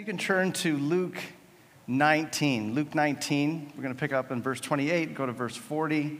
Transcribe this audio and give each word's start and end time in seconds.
you 0.00 0.06
can 0.06 0.16
turn 0.16 0.50
to 0.50 0.78
Luke 0.78 1.18
19. 1.86 2.74
Luke 2.74 2.94
19, 2.94 3.72
we're 3.76 3.82
going 3.82 3.94
to 3.94 4.00
pick 4.00 4.14
up 4.14 4.32
in 4.32 4.40
verse 4.40 4.58
28, 4.58 5.14
go 5.14 5.26
to 5.26 5.32
verse 5.32 5.54
40. 5.54 6.18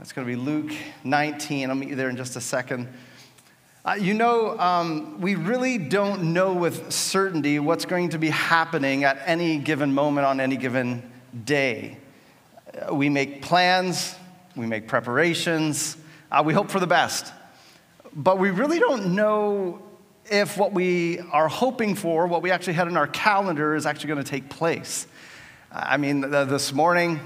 That's 0.00 0.10
going 0.10 0.26
to 0.26 0.32
be 0.32 0.34
Luke 0.34 0.72
19. 1.04 1.70
I'll 1.70 1.76
meet 1.76 1.90
you 1.90 1.94
there 1.94 2.08
in 2.08 2.16
just 2.16 2.34
a 2.34 2.40
second. 2.40 2.88
Uh, 3.84 3.92
you 4.00 4.14
know, 4.14 4.58
um, 4.58 5.20
we 5.20 5.36
really 5.36 5.78
don't 5.78 6.32
know 6.32 6.52
with 6.54 6.90
certainty 6.90 7.60
what's 7.60 7.84
going 7.84 8.08
to 8.08 8.18
be 8.18 8.30
happening 8.30 9.04
at 9.04 9.22
any 9.26 9.58
given 9.58 9.94
moment 9.94 10.26
on 10.26 10.40
any 10.40 10.56
given 10.56 11.08
day. 11.44 11.98
Uh, 12.82 12.92
we 12.92 13.08
make 13.08 13.42
plans, 13.42 14.16
we 14.56 14.66
make 14.66 14.88
preparations, 14.88 15.96
uh, 16.32 16.42
we 16.44 16.52
hope 16.52 16.68
for 16.68 16.80
the 16.80 16.86
best. 16.88 17.32
But 18.12 18.40
we 18.40 18.50
really 18.50 18.80
don't 18.80 19.14
know 19.14 19.87
if 20.30 20.56
what 20.56 20.72
we 20.72 21.20
are 21.32 21.48
hoping 21.48 21.94
for, 21.94 22.26
what 22.26 22.42
we 22.42 22.50
actually 22.50 22.74
had 22.74 22.88
in 22.88 22.96
our 22.96 23.06
calendar, 23.06 23.74
is 23.74 23.86
actually 23.86 24.08
going 24.08 24.22
to 24.22 24.30
take 24.30 24.48
place. 24.48 25.06
I 25.70 25.96
mean, 25.96 26.20
this 26.20 26.72
morning, 26.72 27.20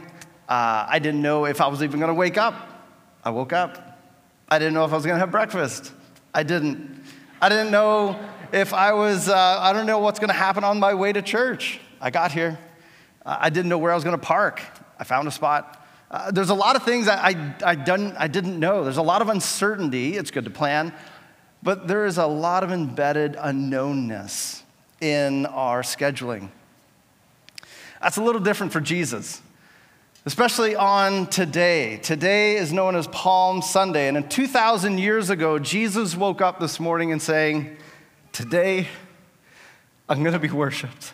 uh, 0.49 0.87
I 0.89 0.99
didn't 0.99 1.23
know 1.23 1.47
if 1.47 1.61
I 1.61 1.69
was 1.69 1.83
even 1.83 2.01
going 2.01 2.09
to 2.09 2.15
wake 2.15 2.37
up. 2.37 2.55
I 3.25 3.31
woke 3.31 3.53
up. 3.53 4.01
I 4.49 4.59
didn't 4.59 4.75
know 4.75 4.85
if 4.85 4.93
I 4.93 4.97
was 4.97 5.07
going 5.07 5.17
to 5.17 5.21
have 5.21 5.31
breakfast. 5.31 5.93
I 6.35 6.43
didn't. 6.43 7.05
I 7.41 7.49
didn't 7.49 7.71
know 7.71 8.19
if 8.53 8.75
I 8.75 8.93
was, 8.93 9.29
uh, 9.29 9.59
I 9.61 9.73
don't 9.73 9.87
know 9.87 9.99
what's 9.99 10.19
going 10.19 10.29
to 10.29 10.35
happen 10.35 10.63
on 10.63 10.79
my 10.79 10.95
way 10.95 11.13
to 11.13 11.23
church. 11.23 11.81
I 12.01 12.11
got 12.11 12.33
here. 12.33 12.59
Uh, 13.25 13.37
I 13.41 13.51
didn't 13.51 13.69
know 13.69 13.79
where 13.79 13.93
I 13.93 13.95
was 13.95 14.05
going 14.05 14.19
to 14.19 14.25
park. 14.25 14.61
I 14.99 15.05
found 15.05 15.27
a 15.27 15.31
spot. 15.31 15.85
Uh, 16.11 16.31
there's 16.31 16.51
a 16.51 16.55
lot 16.55 16.77
of 16.77 16.83
things 16.83 17.09
I, 17.09 17.31
I, 17.31 17.55
I, 17.65 17.75
done, 17.75 18.15
I 18.19 18.29
didn't 18.29 18.61
know. 18.61 18.85
There's 18.85 18.99
a 18.99 19.03
lot 19.03 19.23
of 19.23 19.29
uncertainty. 19.29 20.17
It's 20.17 20.31
good 20.31 20.45
to 20.45 20.51
plan. 20.51 20.93
But 21.63 21.87
there 21.87 22.07
is 22.07 22.19
a 22.19 22.27
lot 22.27 22.65
of 22.65 22.73
embedded 22.73 23.35
unknownness 23.35 24.63
in 25.01 25.47
our 25.47 25.83
scheduling. 25.83 26.49
That's 28.01 28.17
a 28.17 28.23
little 28.23 28.41
different 28.41 28.73
for 28.73 28.81
Jesus, 28.81 29.41
especially 30.27 30.75
on 30.75 31.29
today. 31.29 31.99
Today 31.99 32.57
is 32.57 32.73
known 32.73 32.97
as 32.97 33.07
Palm 33.09 33.63
Sunday. 33.63 34.09
And 34.09 34.29
2,000 34.29 34.99
years 34.99 35.31
ago, 35.31 35.61
Jesus 35.61 36.17
woke 36.17 36.41
up 36.41 36.59
this 36.59 36.81
morning 36.81 37.13
and 37.13 37.23
saying, 37.23 37.77
Today, 38.33 38.89
I'm 40.09 40.23
going 40.23 40.33
to 40.33 40.41
be 40.41 40.51
worshiped. 40.51 41.13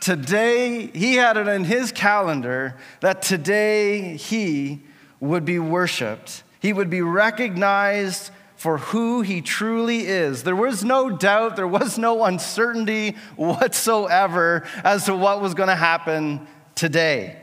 Today, 0.00 0.88
he 0.88 1.14
had 1.14 1.36
it 1.36 1.46
in 1.46 1.62
his 1.62 1.92
calendar 1.92 2.76
that 3.00 3.22
today 3.22 4.16
he 4.16 4.80
would 5.20 5.44
be 5.44 5.60
worshiped. 5.60 6.42
He 6.58 6.72
would 6.72 6.90
be 6.90 7.02
recognized 7.02 8.32
for 8.62 8.78
who 8.78 9.22
he 9.22 9.40
truly 9.40 10.06
is. 10.06 10.44
There 10.44 10.54
was 10.54 10.84
no 10.84 11.10
doubt, 11.10 11.56
there 11.56 11.66
was 11.66 11.98
no 11.98 12.22
uncertainty 12.22 13.16
whatsoever 13.34 14.64
as 14.84 15.06
to 15.06 15.16
what 15.16 15.40
was 15.40 15.54
going 15.54 15.68
to 15.68 15.74
happen 15.74 16.46
today. 16.76 17.42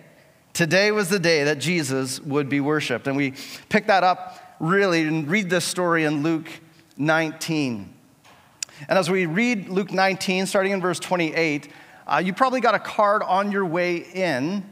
Today 0.53 0.91
was 0.91 1.09
the 1.09 1.19
day 1.19 1.43
that 1.43 1.59
Jesus 1.59 2.21
would 2.21 2.47
be 2.47 2.61
worshiped. 2.61 3.05
And 3.05 3.17
we 3.17 3.33
pick 3.67 3.87
that 3.87 4.05
up 4.05 4.55
really 4.61 5.01
and 5.01 5.29
read 5.29 5.49
this 5.49 5.65
story 5.65 6.05
in 6.05 6.23
Luke 6.23 6.47
19. 6.95 7.93
And 8.87 8.97
as 8.97 9.09
we 9.09 9.25
read 9.25 9.67
Luke 9.67 9.91
19, 9.91 10.45
starting 10.45 10.71
in 10.71 10.79
verse 10.79 11.01
28, 11.01 11.67
uh, 12.07 12.21
you 12.23 12.31
probably 12.31 12.61
got 12.61 12.75
a 12.75 12.79
card 12.79 13.23
on 13.23 13.51
your 13.51 13.65
way 13.65 13.97
in. 13.97 14.63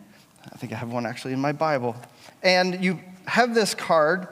I 0.50 0.56
think 0.56 0.72
I 0.72 0.78
have 0.78 0.94
one 0.94 1.06
actually 1.06 1.34
in 1.34 1.42
my 1.42 1.52
Bible. 1.52 1.98
And 2.42 2.82
you 2.82 3.02
have 3.26 3.54
this 3.54 3.76
card 3.76 4.30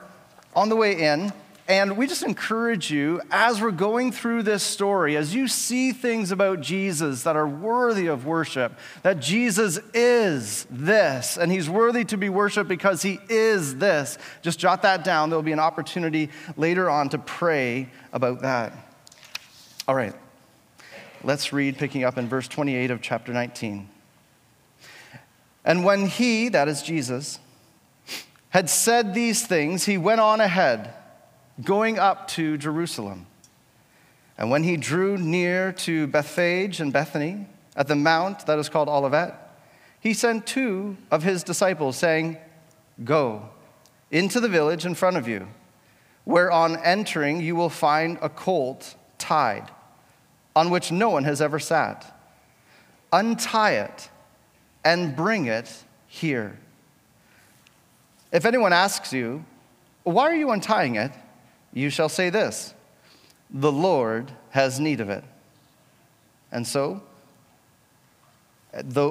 on 0.54 0.70
the 0.70 0.76
way 0.76 0.98
in. 0.98 1.30
And 1.68 1.96
we 1.96 2.06
just 2.06 2.22
encourage 2.22 2.92
you 2.92 3.20
as 3.28 3.60
we're 3.60 3.72
going 3.72 4.12
through 4.12 4.44
this 4.44 4.62
story, 4.62 5.16
as 5.16 5.34
you 5.34 5.48
see 5.48 5.90
things 5.90 6.30
about 6.30 6.60
Jesus 6.60 7.24
that 7.24 7.34
are 7.34 7.48
worthy 7.48 8.06
of 8.06 8.24
worship, 8.24 8.78
that 9.02 9.18
Jesus 9.18 9.80
is 9.92 10.64
this, 10.70 11.36
and 11.36 11.50
he's 11.50 11.68
worthy 11.68 12.04
to 12.04 12.16
be 12.16 12.28
worshiped 12.28 12.68
because 12.68 13.02
he 13.02 13.18
is 13.28 13.76
this. 13.76 14.16
Just 14.42 14.60
jot 14.60 14.82
that 14.82 15.02
down. 15.02 15.28
There'll 15.28 15.42
be 15.42 15.50
an 15.52 15.58
opportunity 15.58 16.30
later 16.56 16.88
on 16.88 17.08
to 17.08 17.18
pray 17.18 17.88
about 18.12 18.42
that. 18.42 18.72
All 19.88 19.94
right, 19.96 20.14
let's 21.24 21.52
read, 21.52 21.78
picking 21.78 22.04
up 22.04 22.16
in 22.16 22.28
verse 22.28 22.46
28 22.46 22.92
of 22.92 23.02
chapter 23.02 23.32
19. 23.32 23.88
And 25.64 25.84
when 25.84 26.06
he, 26.06 26.48
that 26.50 26.68
is 26.68 26.80
Jesus, 26.80 27.40
had 28.50 28.70
said 28.70 29.14
these 29.14 29.44
things, 29.44 29.84
he 29.84 29.98
went 29.98 30.20
on 30.20 30.40
ahead 30.40 30.94
going 31.62 31.98
up 31.98 32.28
to 32.28 32.58
Jerusalem. 32.58 33.26
And 34.38 34.50
when 34.50 34.64
he 34.64 34.76
drew 34.76 35.16
near 35.16 35.72
to 35.72 36.06
Bethphage 36.06 36.80
and 36.80 36.92
Bethany 36.92 37.46
at 37.74 37.88
the 37.88 37.96
mount 37.96 38.46
that 38.46 38.58
is 38.58 38.68
called 38.68 38.88
Olivet, 38.88 39.34
he 40.00 40.12
sent 40.12 40.46
two 40.46 40.96
of 41.10 41.22
his 41.22 41.42
disciples, 41.42 41.96
saying, 41.96 42.36
Go 43.02 43.48
into 44.10 44.40
the 44.40 44.48
village 44.48 44.86
in 44.86 44.94
front 44.94 45.16
of 45.16 45.26
you, 45.26 45.48
where 46.24 46.50
on 46.50 46.76
entering 46.76 47.40
you 47.40 47.56
will 47.56 47.70
find 47.70 48.18
a 48.20 48.28
colt 48.28 48.94
tied, 49.18 49.70
on 50.54 50.70
which 50.70 50.92
no 50.92 51.10
one 51.10 51.24
has 51.24 51.40
ever 51.40 51.58
sat. 51.58 52.12
Untie 53.12 53.72
it 53.72 54.10
and 54.84 55.16
bring 55.16 55.46
it 55.46 55.72
here. 56.06 56.58
If 58.32 58.44
anyone 58.44 58.72
asks 58.72 59.12
you, 59.12 59.44
Why 60.04 60.24
are 60.24 60.36
you 60.36 60.50
untying 60.50 60.96
it? 60.96 61.12
You 61.76 61.90
shall 61.90 62.08
say 62.08 62.30
this 62.30 62.72
The 63.50 63.70
Lord 63.70 64.32
has 64.50 64.80
need 64.80 65.00
of 65.00 65.10
it. 65.10 65.22
And 66.50 66.66
so, 66.66 67.02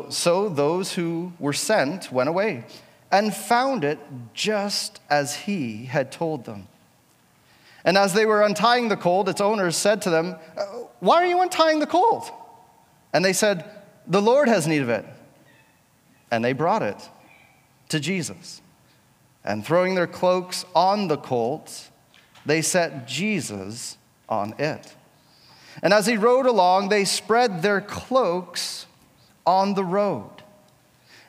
so 0.09 0.49
those 0.49 0.93
who 0.93 1.33
were 1.39 1.53
sent 1.53 2.11
went 2.11 2.27
away 2.27 2.65
and 3.11 3.33
found 3.33 3.83
it 3.83 3.99
just 4.33 4.99
as 5.09 5.35
he 5.35 5.85
had 5.85 6.11
told 6.11 6.45
them. 6.45 6.67
And 7.83 7.99
as 7.99 8.13
they 8.13 8.25
were 8.25 8.41
untying 8.41 8.87
the 8.87 8.97
colt, 8.97 9.29
its 9.29 9.41
owners 9.41 9.77
said 9.77 10.01
to 10.01 10.09
them, 10.09 10.35
uh, 10.57 10.65
Why 11.01 11.17
are 11.17 11.27
you 11.27 11.41
untying 11.41 11.79
the 11.79 11.85
colt? 11.85 12.33
And 13.13 13.23
they 13.23 13.33
said, 13.33 13.63
The 14.07 14.23
Lord 14.23 14.47
has 14.47 14.65
need 14.65 14.81
of 14.81 14.89
it. 14.89 15.05
And 16.31 16.43
they 16.43 16.53
brought 16.53 16.81
it 16.81 16.97
to 17.89 17.99
Jesus. 17.99 18.63
And 19.43 19.63
throwing 19.63 19.93
their 19.93 20.07
cloaks 20.07 20.65
on 20.73 21.07
the 21.07 21.17
colt, 21.17 21.91
they 22.45 22.61
set 22.61 23.07
Jesus 23.07 23.97
on 24.29 24.53
it. 24.59 24.95
And 25.81 25.93
as 25.93 26.05
he 26.05 26.17
rode 26.17 26.45
along, 26.45 26.89
they 26.89 27.05
spread 27.05 27.61
their 27.61 27.81
cloaks 27.81 28.85
on 29.45 29.73
the 29.73 29.83
road. 29.83 30.29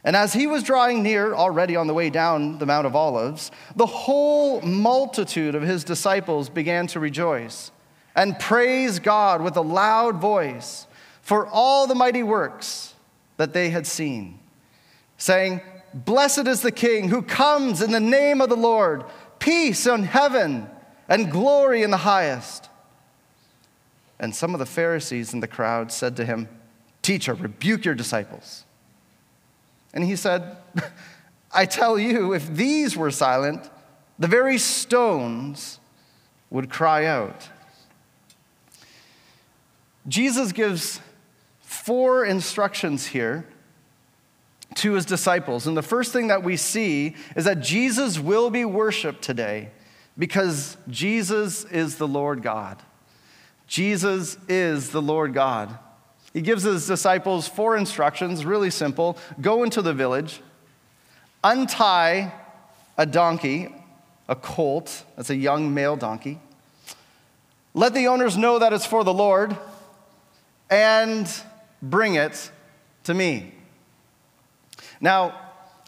And 0.04 0.14
as 0.14 0.32
he 0.32 0.46
was 0.46 0.62
drawing 0.62 1.02
near, 1.02 1.34
already 1.34 1.74
on 1.74 1.88
the 1.88 1.94
way 1.94 2.10
down 2.10 2.58
the 2.58 2.66
Mount 2.66 2.86
of 2.86 2.94
Olives, 2.94 3.50
the 3.74 3.86
whole 3.86 4.60
multitude 4.60 5.56
of 5.56 5.62
his 5.62 5.82
disciples 5.82 6.48
began 6.48 6.86
to 6.88 7.00
rejoice 7.00 7.72
and 8.14 8.38
praise 8.38 9.00
God 9.00 9.42
with 9.42 9.56
a 9.56 9.62
loud 9.62 10.16
voice 10.16 10.86
for 11.22 11.46
all 11.48 11.88
the 11.88 11.94
mighty 11.94 12.22
works 12.22 12.94
that 13.36 13.52
they 13.52 13.70
had 13.70 13.86
seen, 13.86 14.38
saying, 15.18 15.60
Blessed 15.92 16.46
is 16.46 16.62
the 16.62 16.70
King 16.70 17.08
who 17.08 17.22
comes 17.22 17.82
in 17.82 17.90
the 17.90 18.00
name 18.00 18.40
of 18.40 18.48
the 18.48 18.56
Lord, 18.56 19.04
peace 19.40 19.86
in 19.86 20.04
heaven 20.04 20.70
and 21.08 21.30
glory 21.30 21.82
in 21.82 21.90
the 21.90 21.98
highest. 21.98 22.68
And 24.18 24.34
some 24.34 24.54
of 24.54 24.58
the 24.58 24.66
Pharisees 24.66 25.34
in 25.34 25.40
the 25.40 25.48
crowd 25.48 25.92
said 25.92 26.16
to 26.16 26.24
him, 26.24 26.48
Teacher, 27.02 27.34
rebuke 27.34 27.84
your 27.84 27.94
disciples. 27.94 28.64
And 29.94 30.04
he 30.04 30.16
said, 30.16 30.56
I 31.52 31.66
tell 31.66 31.98
you, 31.98 32.32
if 32.32 32.52
these 32.52 32.96
were 32.96 33.10
silent, 33.10 33.70
the 34.18 34.26
very 34.26 34.58
stones 34.58 35.78
would 36.50 36.70
cry 36.70 37.04
out. 37.04 37.48
Jesus 40.08 40.52
gives 40.52 41.00
four 41.60 42.24
instructions 42.24 43.06
here 43.06 43.46
to 44.76 44.92
his 44.92 45.04
disciples. 45.04 45.66
And 45.66 45.76
the 45.76 45.82
first 45.82 46.12
thing 46.12 46.28
that 46.28 46.42
we 46.42 46.56
see 46.56 47.14
is 47.34 47.44
that 47.44 47.60
Jesus 47.60 48.18
will 48.18 48.50
be 48.50 48.64
worshiped 48.64 49.22
today 49.22 49.70
because 50.18 50.76
Jesus 50.88 51.64
is 51.64 51.96
the 51.96 52.08
Lord 52.08 52.42
God. 52.42 52.78
Jesus 53.66 54.38
is 54.48 54.90
the 54.90 55.02
Lord 55.02 55.34
God. 55.34 55.78
He 56.32 56.40
gives 56.40 56.62
his 56.62 56.86
disciples 56.86 57.48
four 57.48 57.76
instructions, 57.76 58.44
really 58.44 58.70
simple 58.70 59.18
go 59.40 59.62
into 59.62 59.82
the 59.82 59.94
village, 59.94 60.40
untie 61.42 62.32
a 62.98 63.06
donkey, 63.06 63.74
a 64.28 64.36
colt, 64.36 65.04
that's 65.16 65.30
a 65.30 65.36
young 65.36 65.72
male 65.72 65.96
donkey. 65.96 66.38
Let 67.74 67.94
the 67.94 68.08
owners 68.08 68.36
know 68.36 68.58
that 68.58 68.72
it's 68.72 68.86
for 68.86 69.04
the 69.04 69.12
Lord, 69.12 69.56
and 70.70 71.30
bring 71.82 72.14
it 72.14 72.50
to 73.04 73.14
me. 73.14 73.52
Now, 75.00 75.38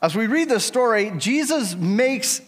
as 0.00 0.14
we 0.14 0.26
read 0.26 0.48
this 0.48 0.64
story, 0.64 1.12
Jesus 1.16 1.74
makes 1.74 2.40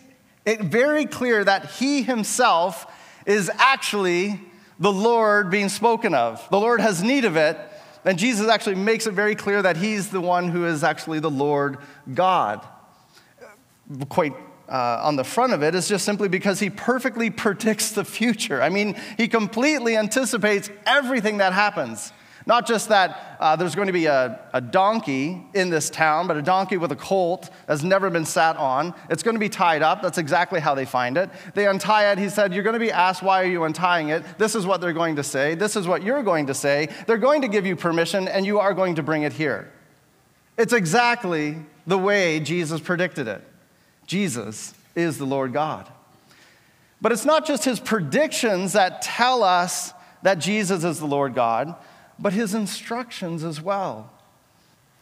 it 0.45 0.61
very 0.61 1.07
clear 1.07 1.45
that 1.45 1.73
he 1.73 2.03
himself 2.03 2.87
is 3.27 3.51
actually 3.59 4.41
the 4.79 4.93
Lord 4.93 5.51
being 5.51 5.69
spoken 5.69 6.15
of. 6.15 6.47
The 6.51 6.59
Lord 6.59 6.81
has 6.81 7.03
need 7.03 7.25
of 7.25 7.37
it 7.37 7.59
And 8.05 8.19
Jesus 8.19 8.49
actually 8.49 8.77
makes 8.77 9.07
it 9.07 9.13
very 9.13 9.35
clear 9.35 9.63
that 9.63 9.77
he's 9.77 10.09
the 10.09 10.21
one 10.21 10.49
who 10.49 10.65
is 10.65 10.83
actually 10.83 11.21
the 11.21 11.31
Lord 11.31 11.79
God. 12.13 12.67
Quite 14.09 14.35
uh, 14.69 15.01
on 15.03 15.17
the 15.17 15.25
front 15.25 15.53
of 15.53 15.63
it 15.63 15.75
is 15.75 15.89
just 15.89 16.05
simply 16.05 16.29
because 16.29 16.61
he 16.61 16.71
perfectly 16.71 17.29
predicts 17.45 17.93
the 17.93 18.05
future. 18.05 18.63
I 18.63 18.69
mean, 18.69 18.97
he 19.17 19.29
completely 19.29 19.97
anticipates 19.97 20.71
everything 20.87 21.39
that 21.39 21.53
happens. 21.53 22.13
Not 22.51 22.67
just 22.67 22.89
that 22.89 23.37
uh, 23.39 23.55
there's 23.55 23.77
going 23.77 23.87
to 23.87 23.93
be 23.93 24.07
a, 24.07 24.41
a 24.53 24.61
donkey 24.61 25.41
in 25.55 25.71
this 25.71 25.89
town, 25.89 26.27
but 26.27 26.37
a 26.37 26.43
donkey 26.43 26.79
with 26.79 26.91
a 26.91 26.97
colt 26.97 27.49
that's 27.67 27.85
never 27.85 28.11
been 28.11 28.25
sat 28.25 28.57
on. 28.57 28.93
It's 29.09 29.23
going 29.23 29.37
to 29.37 29.41
be 29.41 29.49
tied 29.49 29.83
up. 29.83 30.03
That's 30.03 30.19
exactly 30.19 30.59
how 30.59 30.75
they 30.75 30.85
find 30.85 31.17
it. 31.17 31.31
They 31.55 31.69
untie 31.69 32.11
it. 32.11 32.19
He 32.19 32.29
said, 32.29 32.53
You're 32.53 32.65
going 32.65 32.75
to 32.75 32.81
be 32.81 32.91
asked, 32.91 33.23
Why 33.23 33.41
are 33.41 33.47
you 33.47 33.63
untying 33.63 34.09
it? 34.09 34.25
This 34.37 34.57
is 34.57 34.67
what 34.67 34.81
they're 34.81 34.93
going 34.93 35.15
to 35.15 35.23
say. 35.23 35.55
This 35.55 35.77
is 35.77 35.87
what 35.87 36.03
you're 36.03 36.25
going 36.25 36.49
to 36.49 36.55
say. 36.55 36.89
They're 37.07 37.19
going 37.19 37.43
to 37.43 37.47
give 37.47 37.67
you 37.67 37.77
permission, 37.77 38.27
and 38.27 38.45
you 38.45 38.59
are 38.59 38.75
going 38.75 38.97
to 38.97 39.03
bring 39.05 39.23
it 39.23 39.33
here. 39.33 39.71
It's 40.59 40.73
exactly 40.73 41.57
the 41.87 41.99
way 41.99 42.41
Jesus 42.41 42.81
predicted 42.81 43.29
it. 43.29 43.45
Jesus 44.09 44.75
is 44.97 45.19
the 45.19 45.25
Lord 45.25 45.53
God. 45.53 45.89
But 47.01 47.13
it's 47.13 47.25
not 47.25 47.47
just 47.47 47.65
his 47.65 47.79
predictions 47.79 48.73
that 48.73 49.03
tell 49.03 49.45
us 49.45 49.93
that 50.23 50.41
Jesus 50.41 50.83
is 50.83 50.99
the 50.99 51.07
Lord 51.07 51.37
God 51.37 51.77
but 52.21 52.33
his 52.33 52.55
instructions 52.55 53.43
as 53.43 53.61
well. 53.61 54.13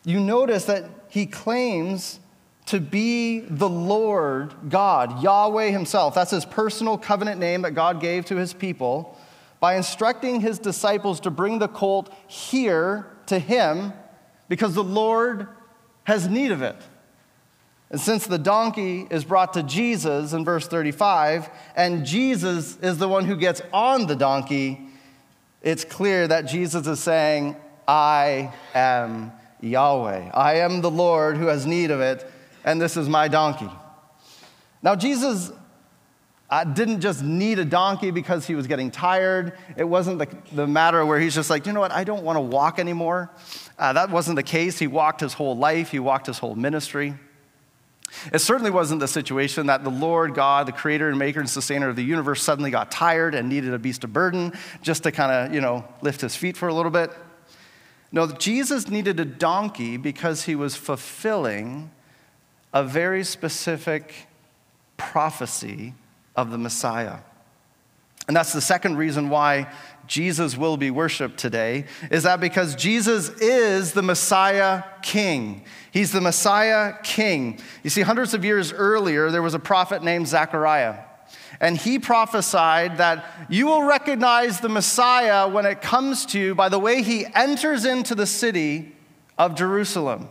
You 0.04 0.20
notice 0.20 0.64
that 0.66 0.84
he 1.08 1.26
claims 1.26 2.20
to 2.66 2.80
be 2.80 3.40
the 3.40 3.68
Lord 3.68 4.54
God, 4.68 5.22
Yahweh 5.22 5.70
himself. 5.70 6.14
That's 6.14 6.30
his 6.30 6.44
personal 6.44 6.98
covenant 6.98 7.40
name 7.40 7.62
that 7.62 7.72
God 7.72 8.00
gave 8.00 8.26
to 8.26 8.36
his 8.36 8.52
people 8.52 9.18
by 9.58 9.76
instructing 9.76 10.40
his 10.40 10.58
disciples 10.58 11.20
to 11.20 11.30
bring 11.30 11.58
the 11.58 11.68
colt 11.68 12.12
here 12.26 13.06
to 13.26 13.38
him 13.38 13.92
because 14.48 14.74
the 14.74 14.84
Lord 14.84 15.48
has 16.04 16.28
need 16.28 16.52
of 16.52 16.62
it. 16.62 16.76
And 17.90 18.00
since 18.00 18.26
the 18.26 18.38
donkey 18.38 19.06
is 19.10 19.24
brought 19.24 19.54
to 19.54 19.62
Jesus 19.62 20.34
in 20.34 20.44
verse 20.44 20.68
35, 20.68 21.48
and 21.74 22.04
Jesus 22.04 22.76
is 22.78 22.98
the 22.98 23.08
one 23.08 23.24
who 23.24 23.36
gets 23.36 23.62
on 23.72 24.06
the 24.06 24.16
donkey, 24.16 24.87
it's 25.62 25.84
clear 25.84 26.28
that 26.28 26.42
Jesus 26.42 26.86
is 26.86 27.00
saying, 27.00 27.56
I 27.86 28.52
am 28.74 29.32
Yahweh. 29.60 30.30
I 30.32 30.56
am 30.56 30.80
the 30.80 30.90
Lord 30.90 31.36
who 31.36 31.46
has 31.46 31.66
need 31.66 31.90
of 31.90 32.00
it, 32.00 32.30
and 32.64 32.80
this 32.80 32.96
is 32.96 33.08
my 33.08 33.28
donkey. 33.28 33.70
Now, 34.82 34.94
Jesus 34.94 35.50
uh, 36.50 36.64
didn't 36.64 37.00
just 37.00 37.22
need 37.22 37.58
a 37.58 37.64
donkey 37.64 38.10
because 38.10 38.46
he 38.46 38.54
was 38.54 38.66
getting 38.66 38.90
tired. 38.90 39.58
It 39.76 39.84
wasn't 39.84 40.18
the, 40.18 40.28
the 40.52 40.66
matter 40.66 41.04
where 41.04 41.18
he's 41.18 41.34
just 41.34 41.50
like, 41.50 41.66
you 41.66 41.72
know 41.72 41.80
what, 41.80 41.92
I 41.92 42.04
don't 42.04 42.22
want 42.22 42.36
to 42.36 42.40
walk 42.40 42.78
anymore. 42.78 43.30
Uh, 43.78 43.92
that 43.92 44.10
wasn't 44.10 44.36
the 44.36 44.42
case. 44.42 44.78
He 44.78 44.86
walked 44.86 45.20
his 45.20 45.34
whole 45.34 45.56
life, 45.56 45.90
he 45.90 45.98
walked 45.98 46.26
his 46.26 46.38
whole 46.38 46.54
ministry. 46.54 47.14
It 48.32 48.40
certainly 48.40 48.70
wasn't 48.70 49.00
the 49.00 49.08
situation 49.08 49.66
that 49.66 49.84
the 49.84 49.90
Lord 49.90 50.34
God, 50.34 50.66
the 50.66 50.72
creator 50.72 51.08
and 51.08 51.18
maker 51.18 51.40
and 51.40 51.48
sustainer 51.48 51.88
of 51.88 51.96
the 51.96 52.04
universe, 52.04 52.42
suddenly 52.42 52.70
got 52.70 52.90
tired 52.90 53.34
and 53.34 53.48
needed 53.48 53.74
a 53.74 53.78
beast 53.78 54.04
of 54.04 54.12
burden 54.12 54.52
just 54.82 55.02
to 55.04 55.12
kind 55.12 55.30
of, 55.30 55.54
you 55.54 55.60
know, 55.60 55.84
lift 56.00 56.20
his 56.20 56.34
feet 56.34 56.56
for 56.56 56.68
a 56.68 56.74
little 56.74 56.90
bit. 56.90 57.10
No, 58.10 58.26
Jesus 58.26 58.88
needed 58.88 59.20
a 59.20 59.24
donkey 59.24 59.96
because 59.98 60.44
he 60.44 60.54
was 60.54 60.74
fulfilling 60.74 61.90
a 62.72 62.82
very 62.82 63.24
specific 63.24 64.14
prophecy 64.96 65.94
of 66.34 66.50
the 66.50 66.58
Messiah. 66.58 67.18
And 68.28 68.36
that's 68.36 68.52
the 68.52 68.60
second 68.60 68.98
reason 68.98 69.30
why 69.30 69.72
Jesus 70.06 70.56
will 70.56 70.76
be 70.76 70.90
worshiped 70.90 71.38
today, 71.38 71.86
is 72.10 72.22
that 72.22 72.40
because 72.40 72.74
Jesus 72.74 73.28
is 73.40 73.92
the 73.92 74.02
Messiah 74.02 74.82
King. 75.02 75.64
He's 75.92 76.12
the 76.12 76.20
Messiah 76.20 76.94
King. 77.02 77.58
You 77.82 77.90
see, 77.90 78.02
hundreds 78.02 78.34
of 78.34 78.44
years 78.44 78.72
earlier, 78.72 79.30
there 79.30 79.42
was 79.42 79.54
a 79.54 79.58
prophet 79.58 80.02
named 80.02 80.28
Zechariah. 80.28 81.00
And 81.60 81.76
he 81.76 81.98
prophesied 81.98 82.98
that 82.98 83.24
you 83.48 83.66
will 83.66 83.82
recognize 83.82 84.60
the 84.60 84.68
Messiah 84.68 85.48
when 85.48 85.66
it 85.66 85.82
comes 85.82 86.24
to 86.26 86.38
you 86.38 86.54
by 86.54 86.68
the 86.68 86.78
way 86.78 87.02
he 87.02 87.26
enters 87.34 87.84
into 87.84 88.14
the 88.14 88.26
city 88.26 88.94
of 89.36 89.54
Jerusalem. 89.54 90.28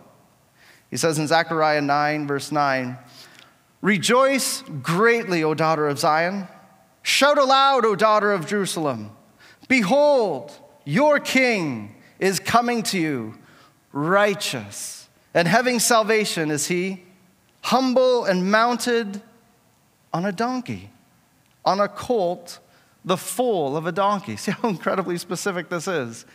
He 0.89 0.97
says 0.97 1.19
in 1.19 1.27
Zechariah 1.27 1.81
9, 1.81 2.27
verse 2.27 2.51
9, 2.51 2.97
Rejoice 3.81 4.63
greatly, 4.81 5.43
O 5.43 5.53
daughter 5.53 5.87
of 5.87 5.99
Zion. 5.99 6.47
Shout 7.07 7.37
aloud, 7.37 7.85
O 7.85 7.95
daughter 7.95 8.33
of 8.33 8.45
Jerusalem. 8.45 9.11
Behold, 9.69 10.51
your 10.83 11.21
king 11.21 11.95
is 12.19 12.37
coming 12.37 12.83
to 12.83 12.99
you, 12.99 13.35
righteous, 13.93 15.07
and 15.33 15.47
having 15.47 15.79
salvation 15.79 16.51
is 16.51 16.67
he, 16.67 17.05
humble 17.61 18.25
and 18.25 18.51
mounted 18.51 19.21
on 20.13 20.25
a 20.25 20.33
donkey, 20.33 20.89
on 21.63 21.79
a 21.79 21.87
colt, 21.87 22.59
the 23.05 23.15
foal 23.15 23.77
of 23.77 23.87
a 23.87 23.93
donkey. 23.93 24.35
See 24.35 24.51
how 24.51 24.67
incredibly 24.67 25.17
specific 25.17 25.69
this 25.69 25.87
is, 25.87 26.25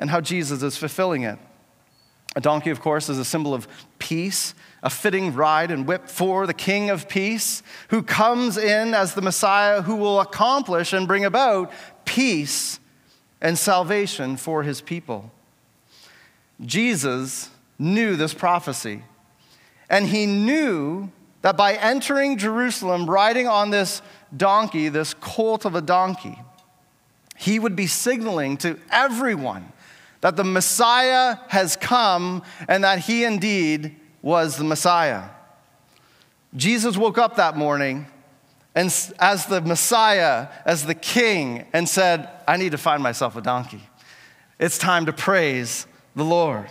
and 0.00 0.10
how 0.10 0.20
Jesus 0.20 0.64
is 0.64 0.76
fulfilling 0.76 1.22
it. 1.22 1.38
A 2.34 2.40
donkey, 2.40 2.70
of 2.70 2.80
course, 2.80 3.08
is 3.08 3.20
a 3.20 3.24
symbol 3.24 3.54
of 3.54 3.68
peace, 4.00 4.52
a 4.86 4.88
fitting 4.88 5.34
ride 5.34 5.72
and 5.72 5.84
whip 5.84 6.08
for 6.08 6.46
the 6.46 6.54
King 6.54 6.90
of 6.90 7.08
Peace, 7.08 7.60
who 7.88 8.04
comes 8.04 8.56
in 8.56 8.94
as 8.94 9.14
the 9.14 9.20
Messiah 9.20 9.82
who 9.82 9.96
will 9.96 10.20
accomplish 10.20 10.92
and 10.92 11.08
bring 11.08 11.24
about 11.24 11.72
peace 12.04 12.78
and 13.40 13.58
salvation 13.58 14.36
for 14.36 14.62
his 14.62 14.80
people. 14.80 15.32
Jesus 16.64 17.50
knew 17.80 18.14
this 18.14 18.32
prophecy, 18.32 19.02
and 19.90 20.06
he 20.06 20.24
knew 20.24 21.10
that 21.42 21.56
by 21.56 21.74
entering 21.74 22.38
Jerusalem 22.38 23.10
riding 23.10 23.48
on 23.48 23.70
this 23.70 24.02
donkey, 24.36 24.88
this 24.88 25.14
colt 25.14 25.64
of 25.64 25.74
a 25.74 25.82
donkey, 25.82 26.38
he 27.36 27.58
would 27.58 27.74
be 27.74 27.88
signaling 27.88 28.56
to 28.58 28.78
everyone 28.92 29.72
that 30.20 30.36
the 30.36 30.44
Messiah 30.44 31.38
has 31.48 31.74
come 31.74 32.44
and 32.68 32.84
that 32.84 33.00
he 33.00 33.24
indeed 33.24 33.96
was 34.26 34.56
the 34.56 34.64
Messiah. 34.64 35.28
Jesus 36.56 36.96
woke 36.96 37.16
up 37.16 37.36
that 37.36 37.56
morning 37.56 38.06
and 38.74 38.86
as 39.20 39.46
the 39.46 39.60
Messiah, 39.60 40.48
as 40.64 40.84
the 40.84 40.96
King, 40.96 41.64
and 41.72 41.88
said, 41.88 42.28
I 42.48 42.56
need 42.56 42.72
to 42.72 42.78
find 42.78 43.04
myself 43.04 43.36
a 43.36 43.40
donkey. 43.40 43.88
It's 44.58 44.78
time 44.78 45.06
to 45.06 45.12
praise 45.12 45.86
the 46.16 46.24
Lord. 46.24 46.66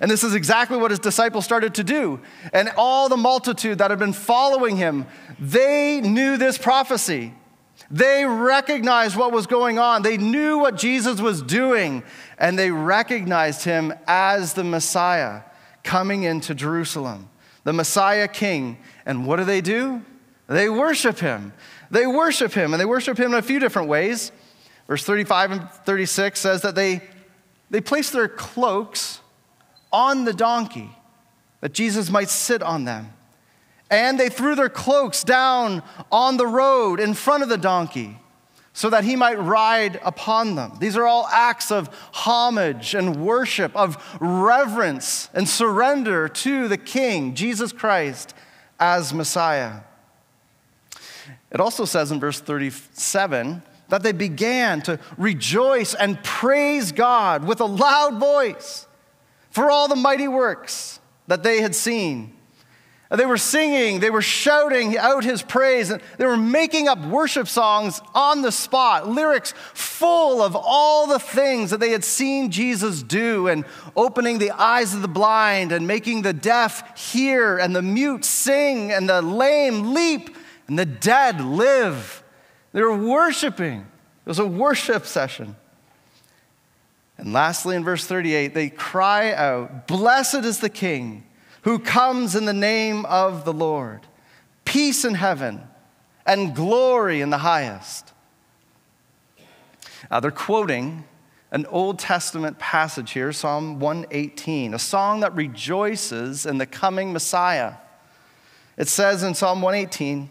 And 0.00 0.10
this 0.10 0.22
is 0.22 0.34
exactly 0.34 0.76
what 0.76 0.90
his 0.90 1.00
disciples 1.00 1.46
started 1.46 1.76
to 1.76 1.84
do. 1.84 2.20
And 2.52 2.70
all 2.76 3.08
the 3.08 3.16
multitude 3.16 3.78
that 3.78 3.88
had 3.88 3.98
been 3.98 4.12
following 4.12 4.76
him, 4.76 5.06
they 5.40 6.02
knew 6.02 6.36
this 6.36 6.58
prophecy. 6.58 7.32
They 7.90 8.26
recognized 8.26 9.16
what 9.16 9.32
was 9.32 9.46
going 9.46 9.78
on. 9.78 10.02
They 10.02 10.18
knew 10.18 10.58
what 10.58 10.76
Jesus 10.76 11.22
was 11.22 11.40
doing, 11.40 12.02
and 12.36 12.58
they 12.58 12.70
recognized 12.70 13.64
him 13.64 13.94
as 14.06 14.52
the 14.52 14.64
Messiah 14.64 15.40
coming 15.82 16.22
into 16.22 16.54
Jerusalem, 16.54 17.28
the 17.64 17.72
Messiah 17.72 18.28
King. 18.28 18.78
And 19.06 19.26
what 19.26 19.36
do 19.36 19.44
they 19.44 19.60
do? 19.60 20.02
They 20.48 20.68
worship 20.68 21.18
him. 21.18 21.52
They 21.90 22.06
worship 22.06 22.52
him, 22.52 22.72
and 22.72 22.80
they 22.80 22.86
worship 22.86 23.18
him 23.18 23.32
in 23.32 23.38
a 23.38 23.42
few 23.42 23.58
different 23.58 23.88
ways. 23.88 24.32
Verse 24.86 25.04
35 25.04 25.50
and 25.52 25.70
36 25.70 26.40
says 26.40 26.62
that 26.62 26.74
they, 26.74 27.02
they 27.70 27.80
place 27.80 28.10
their 28.10 28.28
cloaks 28.28 29.20
on 29.92 30.24
the 30.24 30.32
donkey, 30.32 30.90
that 31.60 31.72
Jesus 31.72 32.10
might 32.10 32.30
sit 32.30 32.62
on 32.62 32.84
them. 32.84 33.12
And 33.90 34.18
they 34.18 34.30
threw 34.30 34.54
their 34.54 34.70
cloaks 34.70 35.22
down 35.22 35.82
on 36.10 36.38
the 36.38 36.46
road 36.46 36.98
in 36.98 37.12
front 37.12 37.42
of 37.42 37.50
the 37.50 37.58
donkey 37.58 38.18
so 38.72 38.88
that 38.90 39.04
he 39.04 39.16
might 39.16 39.38
ride 39.38 40.00
upon 40.02 40.54
them. 40.54 40.72
These 40.80 40.96
are 40.96 41.06
all 41.06 41.26
acts 41.30 41.70
of 41.70 41.88
homage 42.12 42.94
and 42.94 43.16
worship, 43.16 43.74
of 43.76 44.02
reverence 44.20 45.28
and 45.34 45.48
surrender 45.48 46.28
to 46.28 46.68
the 46.68 46.78
King, 46.78 47.34
Jesus 47.34 47.72
Christ, 47.72 48.34
as 48.80 49.12
Messiah. 49.12 49.80
It 51.50 51.60
also 51.60 51.84
says 51.84 52.10
in 52.10 52.18
verse 52.18 52.40
37 52.40 53.62
that 53.90 54.02
they 54.02 54.12
began 54.12 54.80
to 54.82 54.98
rejoice 55.18 55.92
and 55.94 56.22
praise 56.24 56.92
God 56.92 57.44
with 57.44 57.60
a 57.60 57.66
loud 57.66 58.18
voice 58.18 58.86
for 59.50 59.70
all 59.70 59.86
the 59.86 59.96
mighty 59.96 60.28
works 60.28 60.98
that 61.26 61.42
they 61.42 61.60
had 61.60 61.74
seen 61.74 62.34
they 63.20 63.26
were 63.26 63.36
singing, 63.36 64.00
they 64.00 64.08
were 64.08 64.22
shouting 64.22 64.96
out 64.96 65.22
his 65.22 65.42
praise, 65.42 65.90
and 65.90 66.00
they 66.16 66.24
were 66.24 66.36
making 66.36 66.88
up 66.88 66.98
worship 67.04 67.46
songs 67.46 68.00
on 68.14 68.40
the 68.40 68.50
spot, 68.50 69.06
lyrics 69.06 69.52
full 69.74 70.40
of 70.40 70.56
all 70.56 71.06
the 71.06 71.18
things 71.18 71.70
that 71.70 71.80
they 71.80 71.90
had 71.90 72.04
seen 72.04 72.50
Jesus 72.50 73.02
do, 73.02 73.48
and 73.48 73.66
opening 73.96 74.38
the 74.38 74.50
eyes 74.52 74.94
of 74.94 75.02
the 75.02 75.08
blind, 75.08 75.72
and 75.72 75.86
making 75.86 76.22
the 76.22 76.32
deaf 76.32 76.98
hear, 76.98 77.58
and 77.58 77.76
the 77.76 77.82
mute 77.82 78.24
sing, 78.24 78.90
and 78.90 79.06
the 79.06 79.20
lame 79.20 79.92
leap, 79.92 80.34
and 80.66 80.78
the 80.78 80.86
dead 80.86 81.38
live. 81.38 82.24
They 82.72 82.80
were 82.80 82.96
worshiping. 82.96 83.80
It 83.80 84.28
was 84.28 84.38
a 84.38 84.46
worship 84.46 85.04
session. 85.04 85.56
And 87.18 87.34
lastly, 87.34 87.76
in 87.76 87.84
verse 87.84 88.06
38, 88.06 88.54
they 88.54 88.70
cry 88.70 89.34
out, 89.34 89.86
Blessed 89.86 90.46
is 90.46 90.60
the 90.60 90.70
King 90.70 91.24
who 91.62 91.78
comes 91.78 92.34
in 92.34 92.44
the 92.44 92.52
name 92.52 93.04
of 93.06 93.44
the 93.44 93.52
Lord, 93.52 94.00
peace 94.64 95.04
in 95.04 95.14
heaven 95.14 95.62
and 96.26 96.54
glory 96.54 97.20
in 97.20 97.30
the 97.30 97.38
highest. 97.38 98.12
Uh, 100.10 100.20
they're 100.20 100.30
quoting 100.30 101.04
an 101.50 101.66
Old 101.66 101.98
Testament 101.98 102.58
passage 102.58 103.12
here, 103.12 103.32
Psalm 103.32 103.78
118, 103.78 104.74
a 104.74 104.78
song 104.78 105.20
that 105.20 105.34
rejoices 105.34 106.46
in 106.46 106.58
the 106.58 106.66
coming 106.66 107.12
Messiah. 107.12 107.74
It 108.76 108.88
says 108.88 109.22
in 109.22 109.34
Psalm 109.34 109.60
118, 109.60 110.30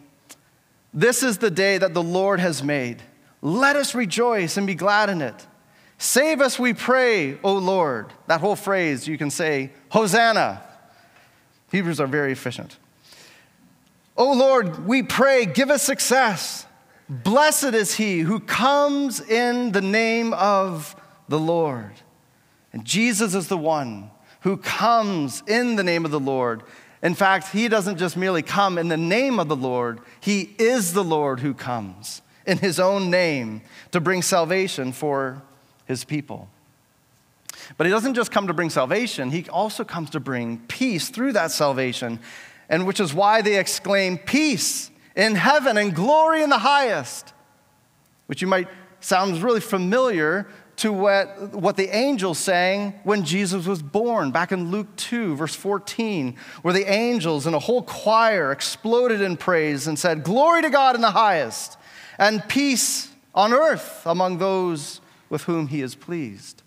This 0.94 1.22
is 1.22 1.38
the 1.38 1.52
day 1.52 1.78
that 1.78 1.94
the 1.94 2.04
Lord 2.04 2.40
has 2.40 2.64
made. 2.64 3.04
Let 3.42 3.76
us 3.76 3.96
rejoice 3.96 4.58
and 4.58 4.66
be 4.66 4.76
glad 4.76 5.10
in 5.10 5.22
it. 5.22 5.48
Save 5.98 6.42
us, 6.42 6.58
we 6.58 6.74
pray, 6.74 7.40
O 7.44 7.54
Lord. 7.54 8.12
That 8.26 8.42
whole 8.42 8.56
phrase, 8.56 9.08
you 9.08 9.18
can 9.18 9.30
say, 9.30 9.72
Hosanna. 9.90 10.64
Hebrews 11.72 12.00
are 12.00 12.08
very 12.08 12.32
efficient. 12.32 12.78
O 14.18 14.34
Lord, 14.34 14.86
we 14.86 15.04
pray, 15.04 15.46
give 15.46 15.70
us 15.70 15.84
success. 15.84 16.66
Blessed 17.10 17.74
is 17.74 17.96
he 17.96 18.20
who 18.20 18.40
comes 18.40 19.20
in 19.22 19.72
the 19.72 19.82
name 19.82 20.34
of 20.34 20.96
the 21.28 21.40
Lord. 21.40 21.94
And 22.74 22.86
Jesus 22.86 23.36
is 23.36 23.48
the 23.48 23.58
one 23.58 24.12
who 24.42 24.58
comes 24.58 25.44
in 25.48 25.76
the 25.76 25.84
name 25.84 26.06
of 26.06 26.12
the 26.12 26.20
Lord. 26.20 26.64
In 27.02 27.16
fact, 27.16 27.50
he 27.50 27.68
doesn't 27.68 27.98
just 27.98 28.16
merely 28.16 28.42
come 28.42 28.78
in 28.78 28.88
the 28.88 28.98
name 28.98 29.40
of 29.40 29.48
the 29.48 29.56
Lord, 29.56 30.02
he 30.20 30.54
is 30.60 30.94
the 30.94 31.04
Lord 31.04 31.40
who 31.40 31.54
comes 31.54 32.22
in 32.46 32.58
his 32.58 32.80
own 32.80 33.10
name 33.10 33.62
to 33.92 34.00
bring 34.00 34.22
salvation 34.22 34.92
for 34.92 35.42
his 35.86 36.04
people. 36.04 36.50
But 37.82 37.88
he 37.88 37.92
doesn't 37.92 38.14
just 38.14 38.30
come 38.30 38.46
to 38.46 38.54
bring 38.54 38.70
salvation, 38.70 39.32
he 39.32 39.50
also 39.50 39.84
comes 39.84 40.12
to 40.12 40.20
bring 40.20 40.60
peace 40.68 41.10
through 41.10 41.34
that 41.34 41.50
salvation, 41.50 42.20
and 42.70 42.86
which 42.86 43.00
is 43.00 43.12
why 43.12 43.42
they 43.42 43.58
exclaim, 43.58 44.20
Peace 44.20 44.92
in 45.16 45.34
heaven 45.34 45.78
and 45.78 45.96
glory 45.96 46.44
in 46.44 46.52
the 46.52 46.60
highest, 46.60 47.34
which 48.28 48.40
you 48.40 48.48
might 48.48 48.68
sound 49.00 49.42
really 49.42 49.60
familiar 49.60 50.48
to 50.76 50.94
what, 50.94 51.56
what 51.56 51.76
the 51.76 51.90
angels 51.90 52.38
sang 52.38 53.00
when 53.04 53.26
Jesus 53.26 53.66
was 53.66 53.82
born, 53.82 54.30
back 54.30 54.52
in 54.52 54.70
Luke 54.70 54.96
2, 54.98 55.36
verse 55.36 55.56
14, 55.56 56.36
where 56.62 56.76
the 56.76 56.88
angels 56.88 57.48
and 57.48 57.56
a 57.56 57.60
whole 57.60 57.82
choir 57.82 58.52
exploded 58.52 59.22
in 59.22 59.38
praise 59.38 59.88
and 59.88 59.98
said, 59.98 60.22
Glory 60.22 60.62
to 60.62 60.70
God 60.70 60.94
in 60.94 61.02
the 61.02 61.10
highest, 61.10 61.80
and 62.20 62.48
peace 62.48 63.10
on 63.34 63.52
earth 63.52 64.04
among 64.06 64.38
those 64.38 65.02
with 65.32 65.46
whom 65.46 65.66
he 65.66 65.82
is 65.82 65.96
pleased. 65.96 66.61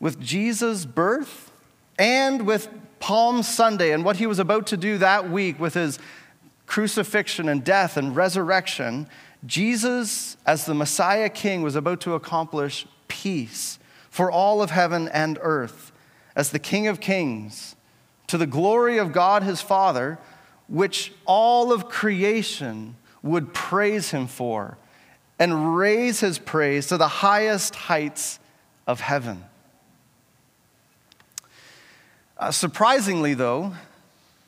With 0.00 0.20
Jesus' 0.20 0.84
birth 0.84 1.52
and 1.98 2.46
with 2.46 2.68
Palm 3.00 3.42
Sunday 3.42 3.92
and 3.92 4.04
what 4.04 4.16
he 4.16 4.26
was 4.26 4.38
about 4.38 4.66
to 4.68 4.76
do 4.76 4.98
that 4.98 5.30
week 5.30 5.58
with 5.60 5.74
his 5.74 5.98
crucifixion 6.66 7.48
and 7.48 7.62
death 7.62 7.96
and 7.96 8.16
resurrection, 8.16 9.08
Jesus, 9.46 10.36
as 10.46 10.64
the 10.64 10.74
Messiah 10.74 11.28
King, 11.28 11.62
was 11.62 11.76
about 11.76 12.00
to 12.02 12.14
accomplish 12.14 12.86
peace 13.08 13.78
for 14.10 14.30
all 14.30 14.62
of 14.62 14.70
heaven 14.70 15.08
and 15.08 15.38
earth 15.42 15.92
as 16.34 16.50
the 16.50 16.58
King 16.58 16.86
of 16.86 17.00
Kings 17.00 17.76
to 18.26 18.38
the 18.38 18.46
glory 18.46 18.98
of 18.98 19.12
God 19.12 19.42
his 19.42 19.60
Father, 19.60 20.18
which 20.68 21.12
all 21.26 21.72
of 21.72 21.88
creation 21.88 22.96
would 23.22 23.52
praise 23.52 24.10
him 24.10 24.26
for 24.26 24.78
and 25.38 25.76
raise 25.76 26.20
his 26.20 26.38
praise 26.38 26.86
to 26.86 26.96
the 26.96 27.08
highest 27.08 27.74
heights 27.74 28.38
of 28.86 29.00
heaven. 29.00 29.44
Uh, 32.36 32.50
surprisingly, 32.50 33.34
though, 33.34 33.72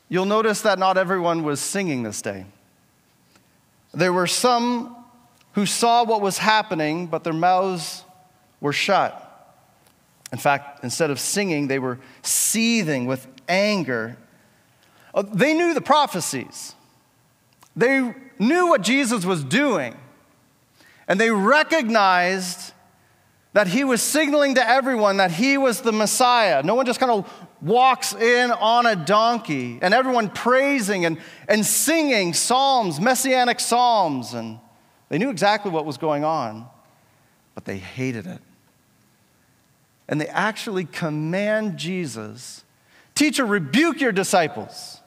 you'll 0.09 0.25
notice 0.25 0.62
that 0.62 0.78
not 0.78 0.99
everyone 0.99 1.45
was 1.45 1.61
singing 1.61 2.02
this 2.02 2.21
day. 2.21 2.47
There 3.95 4.12
were 4.12 4.26
some 4.26 4.97
who 5.52 5.66
saw 5.66 6.05
what 6.05 6.21
was 6.21 6.38
happening, 6.38 7.07
but 7.07 7.25
their 7.25 7.33
mouths 7.33 8.05
were 8.61 8.73
shut. 8.73 9.23
In 10.33 10.38
fact, 10.38 10.83
instead 10.83 11.11
of 11.11 11.21
singing, 11.21 11.69
they 11.69 11.78
were 11.78 11.99
seething 12.23 13.07
with 13.07 13.26
anger. 13.49 14.16
Uh, 15.14 15.23
they 15.23 15.55
knew 15.55 15.73
the 15.73 15.81
prophecies, 15.81 16.75
they 17.75 18.14
knew 18.38 18.66
what 18.66 18.83
Jesus 18.83 19.25
was 19.25 19.43
doing, 19.45 19.97
and 21.09 21.21
they 21.21 21.31
recognized 21.31 22.73
that 23.56 23.68
he 23.68 23.84
was 23.84 24.02
signaling 24.02 24.54
to 24.56 24.68
everyone 24.68 25.16
that 25.16 25.30
he 25.30 25.56
was 25.56 25.80
the 25.80 25.90
Messiah. 25.90 26.62
No 26.62 26.75
one 26.75 26.84
just 26.84 27.00
kind 27.00 27.10
of 27.10 27.48
walks 27.62 28.12
in 28.12 28.50
on 28.50 28.84
a 28.84 28.94
donkey 28.94 29.78
and 29.80 29.94
everyone 29.94 30.28
praising 30.28 31.06
and, 31.06 31.16
and 31.48 31.64
singing 31.64 32.34
psalms, 32.34 33.00
messianic 33.00 33.58
psalms. 33.58 34.34
And 34.34 34.58
they 35.08 35.16
knew 35.16 35.30
exactly 35.30 35.70
what 35.70 35.86
was 35.86 35.96
going 35.96 36.22
on, 36.22 36.66
but 37.54 37.64
they 37.64 37.78
hated 37.78 38.26
it. 38.26 38.42
And 40.06 40.20
they 40.20 40.28
actually 40.28 40.84
command 40.84 41.78
Jesus, 41.78 42.62
Teacher, 43.14 43.46
rebuke 43.46 44.02
your 44.02 44.12
disciples. 44.12 45.00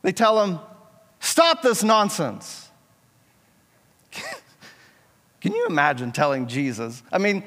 They 0.00 0.12
tell 0.12 0.42
him, 0.42 0.60
Stop 1.18 1.60
this 1.60 1.84
nonsense. 1.84 2.69
Can 5.40 5.54
you 5.54 5.66
imagine 5.66 6.12
telling 6.12 6.46
Jesus? 6.46 7.02
I 7.10 7.18
mean, 7.18 7.44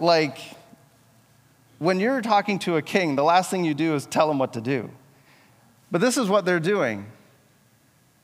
like, 0.00 0.38
when 1.78 2.00
you're 2.00 2.20
talking 2.20 2.58
to 2.60 2.76
a 2.76 2.82
king, 2.82 3.16
the 3.16 3.22
last 3.22 3.50
thing 3.50 3.64
you 3.64 3.74
do 3.74 3.94
is 3.94 4.06
tell 4.06 4.30
him 4.30 4.38
what 4.38 4.52
to 4.54 4.60
do. 4.60 4.90
But 5.90 6.00
this 6.00 6.16
is 6.16 6.28
what 6.28 6.44
they're 6.44 6.60
doing. 6.60 7.06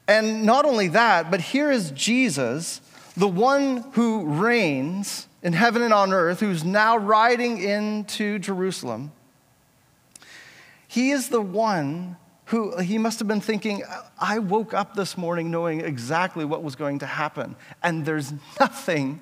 And 0.06 0.44
not 0.44 0.64
only 0.64 0.88
that, 0.88 1.30
but 1.30 1.40
here 1.40 1.70
is 1.70 1.90
Jesus, 1.90 2.80
the 3.16 3.28
one 3.28 3.78
who 3.92 4.24
reigns 4.24 5.28
in 5.42 5.52
heaven 5.52 5.82
and 5.82 5.92
on 5.92 6.12
earth, 6.12 6.40
who's 6.40 6.64
now 6.64 6.96
riding 6.96 7.58
into 7.58 8.38
Jerusalem. 8.38 9.12
He 10.88 11.10
is 11.10 11.28
the 11.28 11.42
one 11.42 12.16
who 12.48 12.78
he 12.78 12.98
must 12.98 13.18
have 13.18 13.28
been 13.28 13.40
thinking, 13.40 13.82
I 14.18 14.38
woke 14.38 14.72
up 14.72 14.94
this 14.94 15.18
morning 15.18 15.50
knowing 15.50 15.80
exactly 15.80 16.44
what 16.44 16.62
was 16.62 16.76
going 16.76 17.00
to 17.00 17.06
happen, 17.06 17.56
and 17.82 18.04
there's 18.04 18.32
nothing 18.58 19.20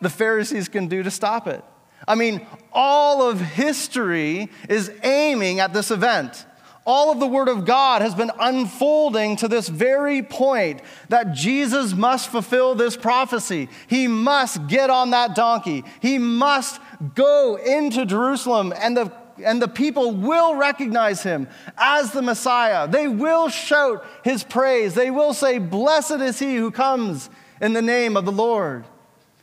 the 0.00 0.10
Pharisees 0.10 0.68
can 0.68 0.88
do 0.88 1.02
to 1.02 1.10
stop 1.10 1.46
it. 1.46 1.64
I 2.06 2.14
mean, 2.14 2.46
all 2.72 3.28
of 3.28 3.40
history 3.40 4.50
is 4.68 4.92
aiming 5.02 5.60
at 5.60 5.72
this 5.72 5.90
event. 5.90 6.44
All 6.84 7.10
of 7.10 7.18
the 7.18 7.26
Word 7.26 7.48
of 7.48 7.64
God 7.64 8.02
has 8.02 8.14
been 8.14 8.30
unfolding 8.38 9.36
to 9.36 9.48
this 9.48 9.68
very 9.68 10.22
point 10.22 10.82
that 11.08 11.32
Jesus 11.32 11.94
must 11.94 12.28
fulfill 12.28 12.74
this 12.74 12.96
prophecy. 12.96 13.68
He 13.86 14.06
must 14.06 14.66
get 14.66 14.90
on 14.90 15.10
that 15.10 15.34
donkey. 15.34 15.84
He 16.00 16.18
must 16.18 16.80
go 17.14 17.56
into 17.56 18.04
Jerusalem, 18.04 18.74
and 18.76 18.96
the 18.96 19.12
and 19.44 19.60
the 19.60 19.68
people 19.68 20.12
will 20.12 20.54
recognize 20.54 21.22
him 21.22 21.48
as 21.76 22.12
the 22.12 22.22
Messiah. 22.22 22.88
They 22.88 23.08
will 23.08 23.48
shout 23.48 24.04
his 24.24 24.42
praise. 24.42 24.94
They 24.94 25.10
will 25.10 25.34
say, 25.34 25.58
Blessed 25.58 26.20
is 26.20 26.38
he 26.38 26.56
who 26.56 26.70
comes 26.70 27.30
in 27.60 27.72
the 27.72 27.82
name 27.82 28.16
of 28.16 28.24
the 28.24 28.32
Lord. 28.32 28.84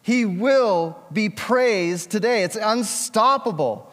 He 0.02 0.26
will 0.26 0.98
be 1.12 1.30
praised 1.30 2.10
today. 2.10 2.44
It's 2.44 2.58
unstoppable, 2.58 3.92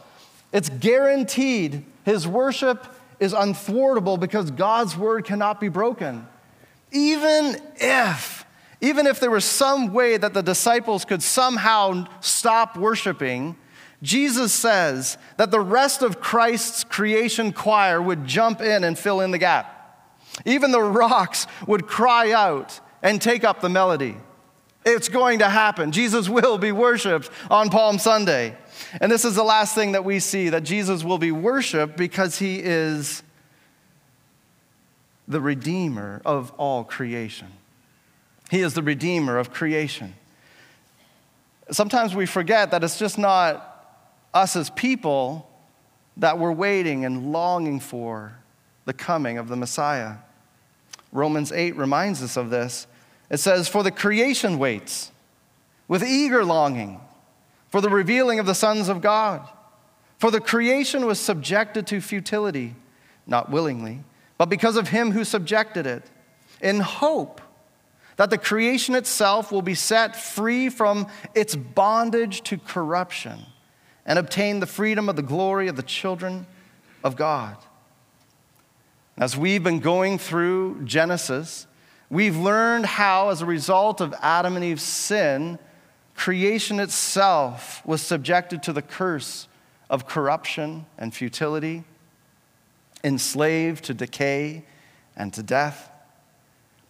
it's 0.53 0.69
guaranteed. 0.69 1.85
His 2.05 2.27
worship 2.27 2.87
is 3.21 3.35
unthwartable 3.35 4.19
because 4.19 4.51
God's 4.51 4.97
word 4.97 5.25
cannot 5.25 5.61
be 5.61 5.69
broken. 5.69 6.27
Even 6.91 7.61
if, 7.77 8.45
even 8.81 9.07
if 9.07 9.21
there 9.21 9.31
was 9.31 9.45
some 9.45 9.93
way 9.93 10.17
that 10.17 10.35
the 10.35 10.43
disciples 10.43 11.05
could 11.05 11.23
somehow 11.23 12.07
stop 12.21 12.77
worshiping, 12.77 13.55
Jesus 14.03 14.53
says 14.53 15.19
that 15.37 15.51
the 15.51 15.61
rest 15.61 16.03
of 16.03 16.21
Christ's 16.21 16.85
creation 16.85 17.53
choir 17.53 18.01
would 18.01 18.27
jump 18.27 18.61
in 18.61 18.85
and 18.85 18.99
fill 18.99 19.21
in 19.21 19.31
the 19.31 19.39
gap. 19.39 19.77
Even 20.47 20.71
the 20.71 20.81
rocks 20.81 21.47
would 21.67 21.87
cry 21.87 22.33
out 22.33 22.81
and 23.03 23.21
take 23.21 23.45
up 23.45 23.61
the 23.61 23.69
melody. 23.69 24.17
It's 24.85 25.11
going 25.11 25.41
to 25.41 25.49
happen. 25.49 25.93
Jesus 25.93 26.29
will 26.29 26.57
be 26.57 26.73
worshiped 26.73 27.29
on 27.51 27.69
Palm 27.69 27.99
Sunday. 27.99 28.57
And 29.01 29.13
this 29.13 29.27
is 29.27 29.35
the 29.35 29.45
last 29.45 29.75
thing 29.75 29.93
that 29.93 30.05
we 30.05 30.21
see 30.21 30.49
that 30.49 30.63
Jesus 30.63 31.05
will 31.05 31.19
be 31.19 31.33
worshiped 31.33 31.99
because 31.99 32.39
he 32.39 32.59
is 32.59 33.23
the 35.29 35.41
Redeemer 35.41 36.23
of 36.25 36.53
all 36.57 36.85
creation. 36.85 37.49
He 38.51 38.61
is 38.61 38.73
the 38.73 38.83
Redeemer 38.83 39.39
of 39.39 39.53
creation. 39.53 40.15
Sometimes 41.71 42.15
we 42.15 42.27
forget 42.27 42.71
that 42.71 42.83
it's 42.83 42.99
just 42.99 43.19
not 43.19 43.70
us 44.33 44.57
as 44.57 44.71
people 44.71 45.49
that 46.17 46.39
we're 46.39 46.53
waiting 46.53 47.05
and 47.05 47.33
longing 47.33 47.81
for 47.81 48.37
the 48.85 48.93
coming 48.93 49.39
of 49.39 49.49
the 49.49 49.57
Messiah. 49.57 50.17
Romans 51.13 51.53
8 51.53 51.77
reminds 51.77 52.23
us 52.23 52.37
of 52.37 52.51
this. 52.51 52.87
It 53.31 53.39
says, 53.39 53.69
For 53.69 53.83
the 53.83 53.91
creation 53.91 54.59
waits 54.59 55.11
with 55.89 56.05
eager 56.05 56.45
longing 56.45 57.01
for 57.69 57.81
the 57.81 57.91
revealing 57.91 58.39
of 58.39 58.47
the 58.47 58.55
sons 58.55 58.89
of 58.89 59.01
God. 59.01 59.49
For 60.19 60.31
the 60.31 60.41
creation 60.41 61.07
was 61.07 61.19
subjected 61.19 61.87
to 61.89 62.01
futility, 62.01 62.75
not 63.27 63.51
willingly, 63.51 64.01
but 64.37 64.51
because 64.51 64.77
of 64.77 64.89
him 64.89 65.13
who 65.13 65.25
subjected 65.25 65.87
it, 65.87 66.05
in 66.61 66.81
hope 66.81 67.41
that 68.17 68.29
the 68.29 68.37
creation 68.37 68.95
itself 68.95 69.51
will 69.51 69.63
be 69.63 69.75
set 69.75 70.15
free 70.15 70.69
from 70.69 71.07
its 71.35 71.57
bondage 71.57 72.43
to 72.43 72.59
corruption 72.59 73.47
and 74.11 74.19
obtain 74.19 74.59
the 74.59 74.67
freedom 74.67 75.09
of 75.09 75.15
the 75.15 75.23
glory 75.23 75.69
of 75.69 75.77
the 75.77 75.85
children 75.85 76.45
of 77.05 77.15
God. 77.15 77.57
As 79.17 79.37
we've 79.37 79.63
been 79.63 79.79
going 79.79 80.19
through 80.19 80.83
Genesis, 80.83 81.69
we've 82.11 82.37
learned 82.37 82.87
how, 82.87 83.29
as 83.29 83.41
a 83.41 83.47
result 83.47 84.01
of 84.01 84.13
Adam 84.21 84.57
and 84.57 84.65
Eve's 84.65 84.83
sin, 84.83 85.61
creation 86.17 86.81
itself 86.81 87.87
was 87.87 88.03
subjected 88.03 88.65
to 88.65 88.73
the 88.73 88.83
curse 88.83 89.47
of 89.89 90.09
corruption 90.09 90.87
and 90.99 91.15
futility, 91.15 91.85
enslaved 93.05 93.85
to 93.85 93.95
decay 93.95 94.65
and 95.17 95.33
to 95.35 95.43
death. 95.45 95.89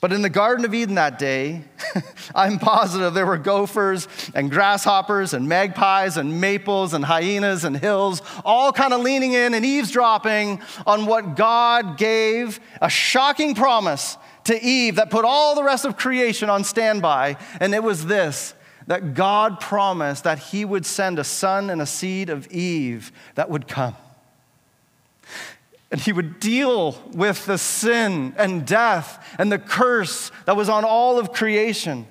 But 0.01 0.15
in 0.15 0.23
the 0.23 0.31
Garden 0.31 0.65
of 0.65 0.73
Eden 0.73 0.95
that 0.95 1.19
day, 1.19 1.63
I'm 2.35 2.59
positive 2.59 3.13
there 3.13 3.27
were 3.27 3.37
gophers 3.37 4.09
and 4.35 4.51
grasshoppers 4.51 5.35
and 5.35 5.47
magpies 5.47 6.17
and 6.17 6.41
maples 6.41 6.95
and 6.95 7.05
hyenas 7.05 7.65
and 7.65 7.77
hills, 7.77 8.23
all 8.43 8.73
kind 8.73 8.95
of 8.95 9.03
leaning 9.03 9.35
in 9.35 9.53
and 9.53 9.65
eavesdropping 9.65 10.63
on 10.87 11.05
what 11.05 11.37
God 11.37 11.99
gave 11.99 12.61
a 12.81 12.89
shocking 12.89 13.55
promise 13.55 14.17
to 14.45 14.59
Eve 14.63 14.97
that 14.97 15.11
put 15.11 15.27
all 15.27 15.55
the 15.55 15.63
rest 15.63 15.85
of 15.85 15.99
creation 15.99 16.49
on 16.49 16.65
standby. 16.65 17.37
And 17.61 17.75
it 17.75 17.83
was 17.83 18.07
this 18.07 18.55
that 18.87 19.13
God 19.13 19.61
promised 19.61 20.25
that 20.25 20.39
He 20.39 20.65
would 20.65 20.87
send 20.87 21.19
a 21.19 21.25
son 21.25 21.69
and 21.69 21.83
a 21.83 21.87
seed 21.87 22.31
of 22.31 22.51
Eve 22.51 23.13
that 23.35 23.51
would 23.51 23.69
come 23.69 23.95
and 25.91 26.01
he 26.01 26.13
would 26.13 26.39
deal 26.39 27.01
with 27.13 27.47
the 27.47 27.59
sin 27.59 28.35
and 28.37 28.67
death 28.67 29.25
and 29.39 29.51
the 29.51 29.59
curse 29.59 30.31
that 30.47 30.57
was 30.57 30.69
on 30.69 30.85
all 30.85 31.19
of 31.19 31.33
creation. 31.33 32.07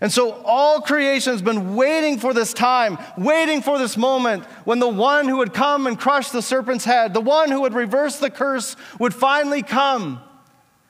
And 0.00 0.12
so 0.12 0.32
all 0.44 0.80
creation 0.80 1.32
has 1.32 1.42
been 1.42 1.74
waiting 1.74 2.18
for 2.18 2.32
this 2.32 2.52
time, 2.52 2.98
waiting 3.16 3.62
for 3.62 3.78
this 3.78 3.96
moment 3.96 4.44
when 4.64 4.78
the 4.78 4.88
one 4.88 5.26
who 5.26 5.38
would 5.38 5.54
come 5.54 5.86
and 5.86 5.98
crush 5.98 6.30
the 6.30 6.42
serpent's 6.42 6.84
head, 6.84 7.14
the 7.14 7.20
one 7.20 7.50
who 7.50 7.62
would 7.62 7.74
reverse 7.74 8.18
the 8.18 8.30
curse, 8.30 8.76
would 9.00 9.14
finally 9.14 9.62
come. 9.62 10.20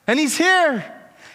And 0.06 0.18
he's 0.18 0.36
here. 0.36 0.84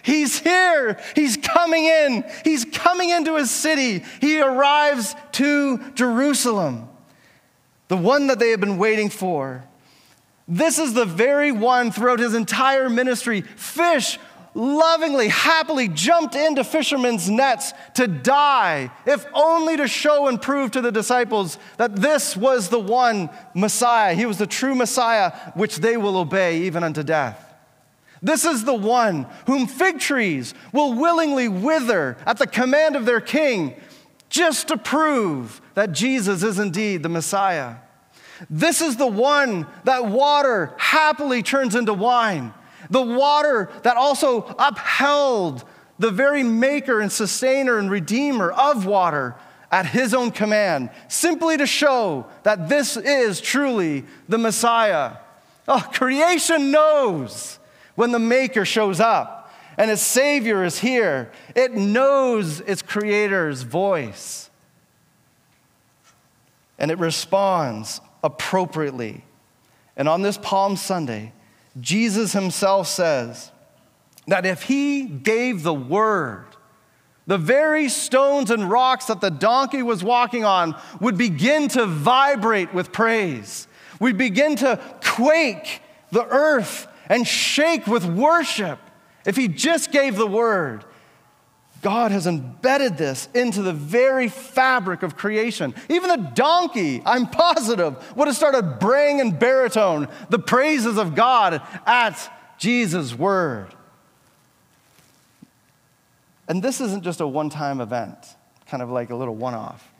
He's 0.04 0.40
here. 0.40 1.00
He's 1.16 1.38
coming 1.38 1.86
in. 1.86 2.25
He's 2.44 2.66
coming 2.66 3.10
into 3.10 3.38
his 3.38 3.50
city. 3.50 4.04
He 4.20 4.42
arrives 4.42 5.16
to 5.34 5.92
Jerusalem, 5.94 6.90
the 7.88 7.98
one 7.98 8.28
that 8.28 8.38
they 8.38 8.50
have 8.50 8.60
been 8.60 8.78
waiting 8.78 9.10
for. 9.10 9.63
This 10.48 10.80
is 10.80 10.94
the 10.94 11.06
very 11.06 11.52
one 11.52 11.92
throughout 11.92 12.20
his 12.20 12.34
entire 12.34 12.90
ministry. 12.90 13.42
Fish 13.42 14.20
lovingly, 14.56 15.30
happily 15.30 15.88
jumped 15.88 16.36
into 16.36 16.64
fishermen's 16.64 17.30
nets 17.30 17.74
to 17.96 18.08
die, 18.08 18.92
if 19.06 19.26
only 19.34 19.78
to 19.78 19.88
show 19.88 20.28
and 20.28 20.42
prove 20.42 20.72
to 20.72 20.82
the 20.82 20.92
disciples 20.92 21.58
that 21.78 21.96
this 21.96 22.38
was 22.38 22.70
the 22.70 22.80
one 22.80 23.30
Messiah. 23.56 24.14
He 24.14 24.26
was 24.26 24.38
the 24.38 24.48
true 24.48 24.76
Messiah, 24.76 25.32
which 25.56 25.78
they 25.78 25.98
will 25.98 26.18
obey 26.18 26.62
even 26.64 26.84
unto 26.84 27.04
death. 27.04 27.52
This 28.22 28.46
is 28.46 28.64
the 28.64 28.74
one 28.74 29.28
whom 29.48 29.68
fig 29.68 30.00
trees 30.00 30.54
will 30.72 30.94
willingly 30.94 31.50
wither 31.50 32.16
at 32.26 32.38
the 32.38 32.48
command 32.48 32.96
of 32.96 33.06
their 33.06 33.22
king, 33.22 33.76
just 34.30 34.70
to 34.70 34.78
prove 34.78 35.62
that 35.74 35.92
Jesus 35.92 36.42
is 36.42 36.58
indeed 36.58 37.04
the 37.04 37.10
Messiah. 37.10 37.76
This 38.50 38.82
is 38.82 38.98
the 38.98 39.08
one 39.08 39.68
that 39.84 40.06
water 40.06 40.74
happily 40.77 41.44
turns 41.44 41.75
into 41.75 41.94
wine. 41.94 42.53
The 42.90 43.01
water 43.01 43.70
that 43.84 43.98
also 43.98 44.42
upheld 44.60 45.64
the 46.00 46.12
very 46.12 46.44
maker 46.44 47.00
and 47.00 47.12
sustainer 47.12 47.77
and 47.77 47.90
redeemer 47.90 48.51
of 48.51 48.86
water 48.86 49.36
at 49.72 49.88
his 49.88 50.14
own 50.14 50.29
command, 50.29 50.92
simply 51.08 51.58
to 51.58 51.66
show 51.66 52.27
that 52.44 52.70
this 52.70 52.96
is 52.96 53.42
truly 53.42 54.06
the 54.29 54.38
Messiah. 54.38 55.14
Oh, 55.68 55.88
creation 55.92 56.70
knows 56.70 57.58
when 57.96 58.12
the 58.12 58.20
maker 58.20 58.66
shows 58.66 59.00
up 59.00 59.51
and 59.77 59.90
its 59.90 60.01
savior 60.01 60.64
is 60.64 60.79
here. 60.79 61.32
It 61.56 61.74
knows 61.74 62.60
its 62.62 62.82
creator's 62.82 63.64
voice. 63.64 64.50
And 66.77 66.92
it 66.92 67.00
responds 67.00 68.01
appropriately. 68.24 69.24
And 69.96 70.09
on 70.09 70.22
this 70.22 70.38
Palm 70.38 70.75
Sunday, 70.75 71.33
Jesus 71.79 72.33
himself 72.33 72.88
says 72.88 73.51
that 74.27 74.46
if 74.46 74.64
he 74.64 75.03
gave 75.03 75.64
the 75.64 75.74
word, 75.74 76.46
the 77.27 77.38
very 77.38 77.90
stones 77.90 78.51
and 78.51 78.70
rocks 78.70 79.05
that 79.05 79.22
the 79.22 79.31
donkey 79.31 79.81
was 79.81 80.03
walking 80.03 80.44
on 80.44 80.75
would 81.00 81.18
begin 81.18 81.68
to 81.70 81.86
vibrate 81.86 82.74
with 82.74 82.92
praise. 82.92 83.68
We'd 84.00 84.18
begin 84.18 84.55
to 84.57 84.79
quake 85.03 85.81
the 86.12 86.25
earth 86.25 86.88
and 87.07 87.27
shake 87.27 87.88
with 87.88 88.05
worship 88.05 88.79
if 89.25 89.36
he 89.36 89.48
just 89.48 89.92
gave 89.92 90.16
the 90.16 90.27
word. 90.27 90.83
God 91.83 92.11
has 92.11 92.25
embedded 92.25 92.98
this 92.98 93.27
into 93.35 93.61
the 93.61 93.74
very 93.74 94.29
fabric 94.29 95.03
of 95.03 95.15
creation. 95.15 95.75
Even 95.89 96.09
the 96.09 96.31
donkey, 96.33 97.03
I'm 97.05 97.27
positive, 97.27 98.15
would 98.15 98.27
have 98.27 98.35
started 98.35 98.79
braying 98.79 99.19
in 99.19 99.37
baritone 99.37 100.07
the 100.29 100.39
praises 100.39 100.98
of 100.98 101.13
God 101.13 101.61
at 101.85 102.33
Jesus' 102.57 103.13
word. 103.13 103.67
And 106.48 106.63
this 106.63 106.81
isn't 106.81 107.03
just 107.03 107.22
a 107.22 107.27
one 107.27 107.50
time 107.50 107.81
event, 107.81 108.17
kind 108.65 108.81
of 108.81 108.89
like 108.89 109.09
a 109.11 109.15
little 109.15 109.35
one 109.35 109.53
off. 109.53 109.91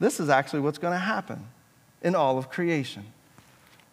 This 0.00 0.20
is 0.20 0.28
actually 0.28 0.60
what's 0.60 0.78
going 0.78 0.92
to 0.92 0.98
happen 0.98 1.46
in 2.02 2.14
all 2.14 2.36
of 2.36 2.50
creation. 2.50 3.04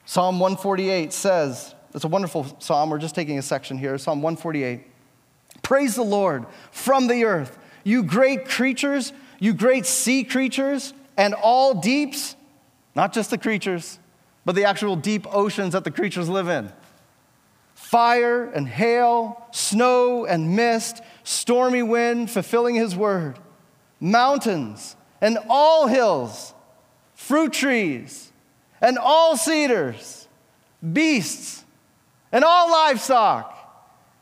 Psalm 0.05 0.39
148 0.39 1.13
says, 1.13 1.75
it's 1.93 2.03
a 2.03 2.07
wonderful 2.07 2.47
psalm. 2.59 2.89
We're 2.89 2.97
just 2.97 3.13
taking 3.13 3.37
a 3.37 3.43
section 3.43 3.77
here. 3.77 3.97
Psalm 3.97 4.21
148. 4.23 4.88
Praise 5.69 5.93
the 5.93 6.01
Lord 6.01 6.47
from 6.71 7.05
the 7.05 7.25
earth, 7.25 7.59
you 7.83 8.01
great 8.01 8.49
creatures, 8.49 9.13
you 9.37 9.53
great 9.53 9.85
sea 9.85 10.23
creatures, 10.23 10.95
and 11.15 11.35
all 11.35 11.75
deeps, 11.75 12.35
not 12.95 13.13
just 13.13 13.29
the 13.29 13.37
creatures, 13.37 13.99
but 14.45 14.55
the 14.55 14.63
actual 14.63 14.95
deep 14.95 15.27
oceans 15.31 15.73
that 15.73 15.83
the 15.83 15.91
creatures 15.91 16.27
live 16.27 16.47
in. 16.47 16.71
Fire 17.75 18.45
and 18.45 18.67
hail, 18.67 19.45
snow 19.51 20.25
and 20.25 20.55
mist, 20.55 21.03
stormy 21.23 21.83
wind 21.83 22.31
fulfilling 22.31 22.73
his 22.73 22.95
word, 22.95 23.37
mountains 23.99 24.95
and 25.21 25.37
all 25.47 25.85
hills, 25.85 26.55
fruit 27.13 27.53
trees 27.53 28.31
and 28.81 28.97
all 28.97 29.37
cedars, 29.37 30.27
beasts 30.93 31.63
and 32.31 32.43
all 32.43 32.71
livestock, 32.71 33.55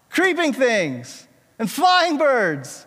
creeping 0.10 0.52
things 0.52 1.24
and 1.60 1.70
flying 1.70 2.18
birds, 2.18 2.86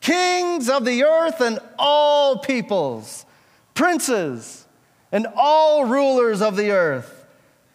kings 0.00 0.68
of 0.68 0.84
the 0.84 1.04
earth 1.04 1.40
and 1.40 1.58
all 1.78 2.38
peoples, 2.38 3.24
princes 3.74 4.66
and 5.10 5.26
all 5.36 5.84
rulers 5.84 6.42
of 6.42 6.56
the 6.56 6.70
earth, 6.70 7.26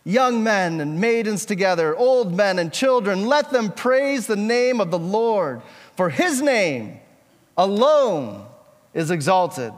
young 0.04 0.44
men 0.44 0.80
and 0.80 1.00
maidens 1.00 1.46
together, 1.46 1.96
old 1.96 2.36
men 2.36 2.60
and 2.60 2.72
children, 2.72 3.26
let 3.26 3.52
them 3.52 3.72
praise 3.72 4.28
the 4.28 4.36
name 4.36 4.80
of 4.80 4.92
the 4.92 5.00
Lord, 5.00 5.62
for 5.96 6.10
his 6.10 6.42
name 6.42 7.00
alone 7.58 8.46
is 8.94 9.12
exalted. 9.12 9.74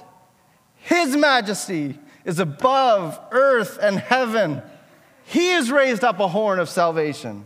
His 0.75 1.15
majesty 1.15 1.97
is 2.25 2.39
above 2.39 3.19
earth 3.31 3.79
and 3.81 3.97
heaven. 3.97 4.61
He 5.25 5.49
has 5.49 5.71
raised 5.71 6.03
up 6.03 6.19
a 6.19 6.27
horn 6.27 6.59
of 6.59 6.69
salvation 6.69 7.45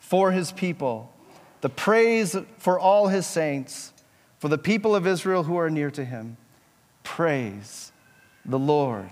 for 0.00 0.32
his 0.32 0.52
people 0.52 1.12
the 1.60 1.68
praise 1.68 2.36
for 2.58 2.78
all 2.78 3.08
his 3.08 3.26
saints, 3.26 3.92
for 4.38 4.48
the 4.48 4.58
people 4.58 4.94
of 4.94 5.06
Israel 5.06 5.42
who 5.42 5.56
are 5.56 5.70
near 5.70 5.90
to 5.90 6.04
him. 6.04 6.36
Praise 7.02 7.92
the 8.44 8.58
Lord. 8.58 9.10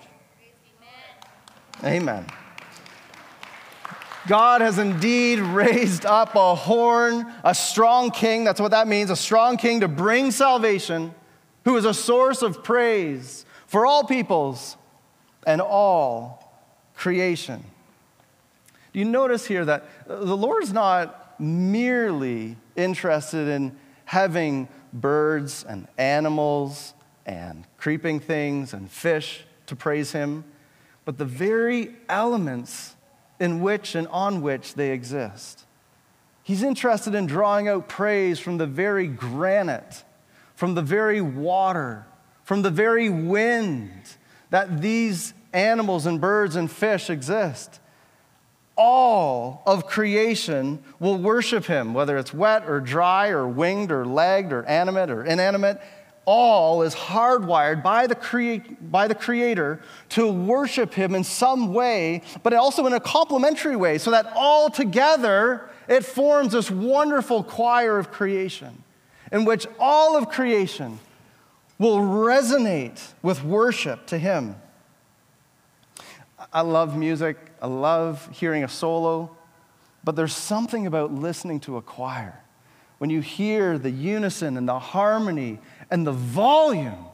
Amen. 1.83 2.03
Amen. 2.03 2.27
God 4.27 4.61
has 4.61 4.79
indeed 4.79 5.39
raised 5.39 6.05
up 6.05 6.35
a 6.35 6.55
horn, 6.55 7.33
a 7.45 7.55
strong 7.55 8.11
king. 8.11 8.45
That's 8.45 8.61
what 8.61 8.73
that 8.73 8.89
means 8.89 9.11
a 9.11 9.17
strong 9.17 9.57
king 9.57 9.81
to 9.81 9.89
bring 9.89 10.31
salvation, 10.31 11.15
who 11.65 11.77
is 11.77 11.85
a 11.85 11.95
source 11.95 12.43
of 12.43 12.65
praise 12.65 13.45
for 13.67 13.87
all 13.87 14.05
peoples 14.05 14.77
and 15.47 15.61
all 15.61 16.61
creation. 16.95 17.63
Do 18.93 18.99
you 18.99 19.05
notice 19.05 19.47
here 19.47 19.65
that 19.65 19.85
the 20.07 20.37
Lord 20.37 20.63
is 20.63 20.73
not 20.73 21.26
merely 21.41 22.57
interested 22.77 23.49
in 23.49 23.77
having 24.05 24.69
birds 24.93 25.65
and 25.69 25.89
animals 25.99 26.95
and 27.25 27.65
creeping 27.77 28.21
things 28.21 28.73
and 28.73 28.91
fish 28.91 29.45
to 29.67 29.77
praise 29.77 30.13
him, 30.13 30.45
but 31.05 31.19
the 31.19 31.25
very 31.25 31.95
elements 32.09 32.95
in 33.39 33.61
which 33.61 33.95
and 33.95 34.09
on 34.09 34.43
which 34.43 34.75
they 34.75 34.93
exist. 34.93 35.65
He's 36.43 36.63
interested 36.63 37.15
in 37.15 37.27
drawing 37.27 37.69
out 37.69 37.89
praise 37.89 38.39
from 38.39 38.59
the 38.59 38.67
very 38.67 39.09
granite, 39.09 40.05
from 40.55 40.75
the 40.75 40.83
very 40.83 41.21
water, 41.21 42.07
from 42.45 42.63
the 42.63 42.71
very 42.71 43.11
wind 43.11 44.17
that 44.51 44.81
these 44.81 45.35
animals 45.53 46.07
and 46.07 46.21
birds 46.21 46.55
and 46.55 46.71
fish 46.71 47.11
exist. 47.11 47.81
All 48.77 49.63
of 49.67 49.87
creation 49.87 50.83
will 51.01 51.17
worship 51.17 51.65
him, 51.65 51.95
whether 51.95 52.19
it's 52.19 52.35
wet 52.35 52.69
or 52.69 52.81
dry 52.81 53.29
or 53.29 53.49
winged 53.49 53.91
or 53.91 54.05
legged 54.05 54.53
or 54.53 54.65
animate 54.65 55.11
or 55.11 55.25
inanimate 55.25 55.81
all 56.27 56.83
is 56.83 56.95
hardwired 56.95 57.85
by 57.85 58.09
the, 58.09 58.15
crea- 58.17 58.59
by 58.59 59.07
the 59.07 59.15
Creator 59.15 59.81
to 60.11 60.31
worship 60.31 60.93
Him 60.93 61.15
in 61.15 61.25
some 61.25 61.73
way, 61.73 62.23
but 62.43 62.53
also 62.53 62.85
in 62.87 62.93
a 62.93 63.01
complementary 63.01 63.77
way, 63.77 63.97
so 63.97 64.11
that 64.11 64.31
all 64.35 64.69
together 64.69 65.71
it 65.89 66.05
forms 66.05 66.53
this 66.53 66.71
wonderful 66.71 67.45
choir 67.45 67.97
of 67.97 68.11
creation 68.11 68.83
in 69.31 69.45
which 69.45 69.67
all 69.79 70.17
of 70.17 70.29
creation 70.29 70.99
will 71.79 71.99
resonate 71.99 73.01
with 73.23 73.45
worship 73.45 74.07
to 74.07 74.19
Him. 74.19 74.57
I 76.53 76.63
love 76.63 76.97
music, 76.97 77.37
I 77.61 77.67
love 77.67 78.29
hearing 78.33 78.65
a 78.65 78.69
solo, 78.69 79.37
but 80.05 80.17
there's 80.17 80.35
something 80.35 80.87
about 80.87 81.13
listening 81.13 81.61
to 81.61 81.77
a 81.77 81.83
choir. 81.83 82.43
When 82.99 83.11
you 83.11 83.21
hear 83.21 83.79
the 83.79 83.91
unison 83.91 84.57
and 84.57 84.69
the 84.69 84.79
harmony 84.79 85.59
and 85.91 86.07
the 86.07 86.13
volume. 86.13 87.07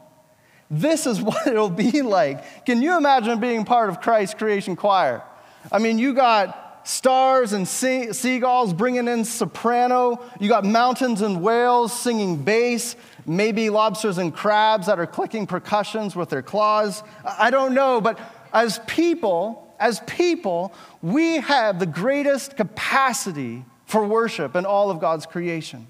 This 0.69 1.05
is 1.05 1.21
what 1.21 1.47
it'll 1.47 1.69
be 1.69 2.01
like. 2.01 2.65
Can 2.65 2.81
you 2.81 2.97
imagine 2.97 3.39
being 3.39 3.65
part 3.65 3.89
of 3.89 4.01
Christ's 4.01 4.35
creation 4.35 4.75
choir? 4.75 5.23
I 5.71 5.79
mean, 5.79 5.97
you 5.97 6.13
got 6.13 6.87
stars 6.87 7.53
and 7.53 7.67
sea- 7.67 8.11
seagulls 8.11 8.73
bringing 8.73 9.07
in 9.07 9.23
soprano, 9.23 10.21
you 10.39 10.49
got 10.49 10.65
mountains 10.65 11.21
and 11.21 11.41
whales 11.41 11.97
singing 11.97 12.43
bass, 12.43 12.95
maybe 13.25 13.69
lobsters 13.69 14.17
and 14.17 14.33
crabs 14.33 14.87
that 14.87 14.99
are 14.99 15.07
clicking 15.07 15.47
percussions 15.47 16.15
with 16.15 16.29
their 16.29 16.41
claws. 16.41 17.03
I 17.23 17.49
don't 17.51 17.73
know, 17.73 18.01
but 18.01 18.19
as 18.53 18.79
people, 18.87 19.75
as 19.79 19.99
people, 20.01 20.73
we 21.01 21.37
have 21.37 21.79
the 21.79 21.85
greatest 21.85 22.55
capacity 22.55 23.65
for 23.85 24.05
worship 24.05 24.55
in 24.55 24.65
all 24.65 24.89
of 24.89 24.99
God's 24.99 25.25
creation. 25.25 25.87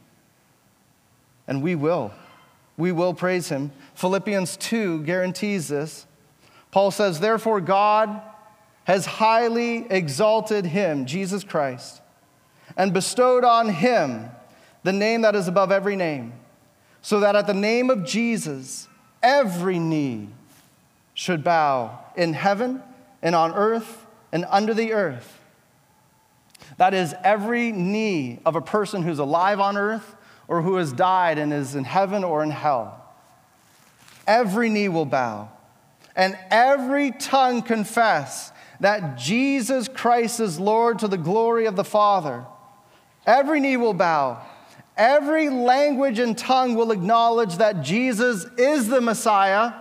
And 1.47 1.61
we 1.61 1.75
will 1.75 2.13
we 2.77 2.91
will 2.91 3.13
praise 3.13 3.49
him. 3.49 3.71
Philippians 3.95 4.57
2 4.57 5.03
guarantees 5.03 5.67
this. 5.67 6.07
Paul 6.71 6.91
says, 6.91 7.19
Therefore, 7.19 7.61
God 7.61 8.21
has 8.85 9.05
highly 9.05 9.85
exalted 9.89 10.65
him, 10.65 11.05
Jesus 11.05 11.43
Christ, 11.43 12.01
and 12.75 12.93
bestowed 12.93 13.43
on 13.43 13.69
him 13.69 14.29
the 14.83 14.91
name 14.91 15.21
that 15.21 15.35
is 15.35 15.47
above 15.47 15.71
every 15.71 15.95
name, 15.95 16.33
so 17.01 17.19
that 17.19 17.35
at 17.35 17.47
the 17.47 17.53
name 17.53 17.89
of 17.89 18.03
Jesus, 18.03 18.87
every 19.21 19.79
knee 19.79 20.29
should 21.13 21.43
bow 21.43 21.99
in 22.15 22.33
heaven 22.33 22.81
and 23.21 23.35
on 23.35 23.53
earth 23.53 24.05
and 24.31 24.45
under 24.49 24.73
the 24.73 24.93
earth. 24.93 25.39
That 26.77 26.93
is, 26.93 27.13
every 27.23 27.71
knee 27.71 28.39
of 28.45 28.55
a 28.55 28.61
person 28.61 29.03
who's 29.03 29.19
alive 29.19 29.59
on 29.59 29.77
earth 29.77 30.15
or 30.47 30.61
who 30.61 30.75
has 30.75 30.91
died 30.91 31.37
and 31.37 31.53
is 31.53 31.75
in 31.75 31.83
heaven 31.83 32.23
or 32.23 32.43
in 32.43 32.49
hell. 32.49 32.99
Every 34.25 34.69
knee 34.69 34.89
will 34.89 35.05
bow, 35.05 35.49
and 36.15 36.37
every 36.49 37.11
tongue 37.11 37.61
confess 37.61 38.51
that 38.79 39.17
Jesus 39.17 39.87
Christ 39.87 40.39
is 40.39 40.59
Lord 40.59 40.99
to 40.99 41.07
the 41.07 41.17
glory 41.17 41.65
of 41.65 41.75
the 41.75 41.83
Father. 41.83 42.45
Every 43.25 43.59
knee 43.59 43.77
will 43.77 43.93
bow. 43.93 44.41
Every 44.95 45.49
language 45.49 46.19
and 46.19 46.37
tongue 46.37 46.75
will 46.75 46.91
acknowledge 46.91 47.57
that 47.57 47.81
Jesus 47.81 48.45
is 48.57 48.87
the 48.87 49.01
Messiah, 49.01 49.73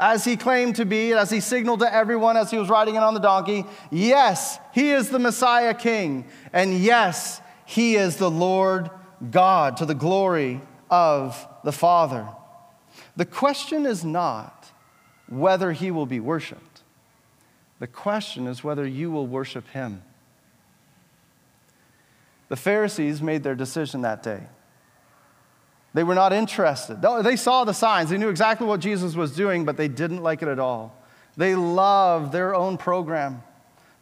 as 0.00 0.24
he 0.24 0.34
claimed 0.36 0.76
to 0.76 0.86
be, 0.86 1.12
as 1.12 1.30
he 1.30 1.40
signaled 1.40 1.80
to 1.80 1.94
everyone 1.94 2.38
as 2.38 2.50
he 2.50 2.56
was 2.56 2.70
riding 2.70 2.96
in 2.96 3.02
on 3.02 3.12
the 3.12 3.20
donkey. 3.20 3.66
Yes, 3.90 4.58
he 4.72 4.90
is 4.90 5.10
the 5.10 5.18
Messiah 5.18 5.74
King. 5.74 6.24
And 6.54 6.78
yes, 6.78 7.42
he 7.66 7.96
is 7.96 8.16
the 8.16 8.30
Lord 8.30 8.90
God 9.30 9.76
to 9.76 9.84
the 9.84 9.94
glory 9.94 10.62
of 10.90 11.46
the 11.62 11.72
Father. 11.72 12.26
The 13.14 13.26
question 13.26 13.84
is 13.84 14.02
not 14.02 14.72
whether 15.28 15.72
he 15.72 15.90
will 15.90 16.06
be 16.06 16.18
worshiped, 16.18 16.82
the 17.78 17.86
question 17.86 18.46
is 18.46 18.64
whether 18.64 18.86
you 18.86 19.10
will 19.10 19.26
worship 19.26 19.68
him. 19.68 20.02
The 22.48 22.56
Pharisees 22.56 23.22
made 23.22 23.44
their 23.44 23.54
decision 23.54 24.00
that 24.00 24.22
day. 24.22 24.42
They 25.92 26.04
were 26.04 26.14
not 26.14 26.32
interested. 26.32 27.02
They 27.02 27.36
saw 27.36 27.64
the 27.64 27.74
signs. 27.74 28.10
They 28.10 28.18
knew 28.18 28.28
exactly 28.28 28.66
what 28.66 28.80
Jesus 28.80 29.14
was 29.14 29.34
doing, 29.34 29.64
but 29.64 29.76
they 29.76 29.88
didn't 29.88 30.22
like 30.22 30.42
it 30.42 30.48
at 30.48 30.58
all. 30.58 30.96
They 31.36 31.54
loved 31.54 32.32
their 32.32 32.54
own 32.54 32.76
program. 32.78 33.42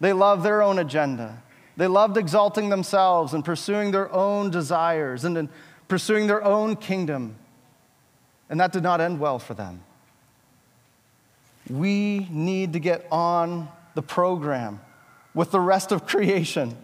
They 0.00 0.12
loved 0.12 0.44
their 0.44 0.62
own 0.62 0.78
agenda. 0.78 1.42
They 1.76 1.86
loved 1.86 2.16
exalting 2.16 2.68
themselves 2.68 3.34
and 3.34 3.44
pursuing 3.44 3.90
their 3.90 4.12
own 4.12 4.50
desires 4.50 5.24
and 5.24 5.48
pursuing 5.86 6.26
their 6.26 6.44
own 6.44 6.76
kingdom. 6.76 7.36
And 8.50 8.60
that 8.60 8.72
did 8.72 8.82
not 8.82 9.00
end 9.00 9.20
well 9.20 9.38
for 9.38 9.54
them. 9.54 9.82
We 11.70 12.26
need 12.30 12.72
to 12.72 12.80
get 12.80 13.06
on 13.10 13.68
the 13.94 14.02
program 14.02 14.80
with 15.34 15.50
the 15.50 15.60
rest 15.60 15.92
of 15.92 16.06
creation. 16.06 16.76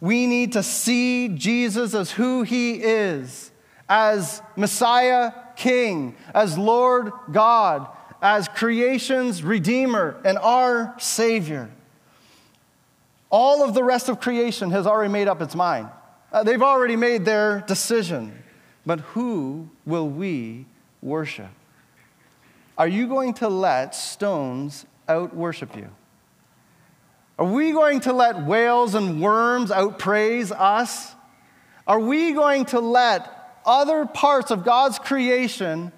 We 0.00 0.26
need 0.26 0.52
to 0.52 0.62
see 0.62 1.28
Jesus 1.28 1.94
as 1.94 2.12
who 2.12 2.42
he 2.42 2.74
is, 2.74 3.50
as 3.88 4.42
Messiah 4.56 5.32
King, 5.56 6.16
as 6.34 6.58
Lord 6.58 7.12
God, 7.30 7.88
as 8.20 8.48
creation's 8.48 9.42
Redeemer 9.42 10.20
and 10.24 10.38
our 10.38 10.94
Savior. 10.98 11.70
All 13.30 13.64
of 13.64 13.74
the 13.74 13.84
rest 13.84 14.08
of 14.08 14.20
creation 14.20 14.70
has 14.70 14.86
already 14.86 15.12
made 15.12 15.28
up 15.28 15.40
its 15.42 15.54
mind. 15.54 15.88
Uh, 16.32 16.42
they've 16.42 16.62
already 16.62 16.96
made 16.96 17.24
their 17.24 17.60
decision. 17.66 18.42
But 18.84 19.00
who 19.00 19.68
will 19.84 20.08
we 20.08 20.66
worship? 21.02 21.50
Are 22.78 22.88
you 22.88 23.06
going 23.08 23.34
to 23.34 23.48
let 23.48 23.94
stones 23.94 24.86
out 25.08 25.34
worship 25.34 25.76
you? 25.76 25.88
Are 27.38 27.46
we 27.46 27.72
going 27.72 28.00
to 28.00 28.12
let 28.12 28.42
whales 28.42 28.94
and 28.94 29.20
worms 29.20 29.70
outpraise 29.70 30.52
us? 30.52 31.14
Are 31.86 32.00
we 32.00 32.32
going 32.32 32.64
to 32.66 32.80
let 32.80 33.35
other 33.66 34.06
parts 34.06 34.50
of 34.50 34.64
God's 34.64 34.98
creation 34.98 35.92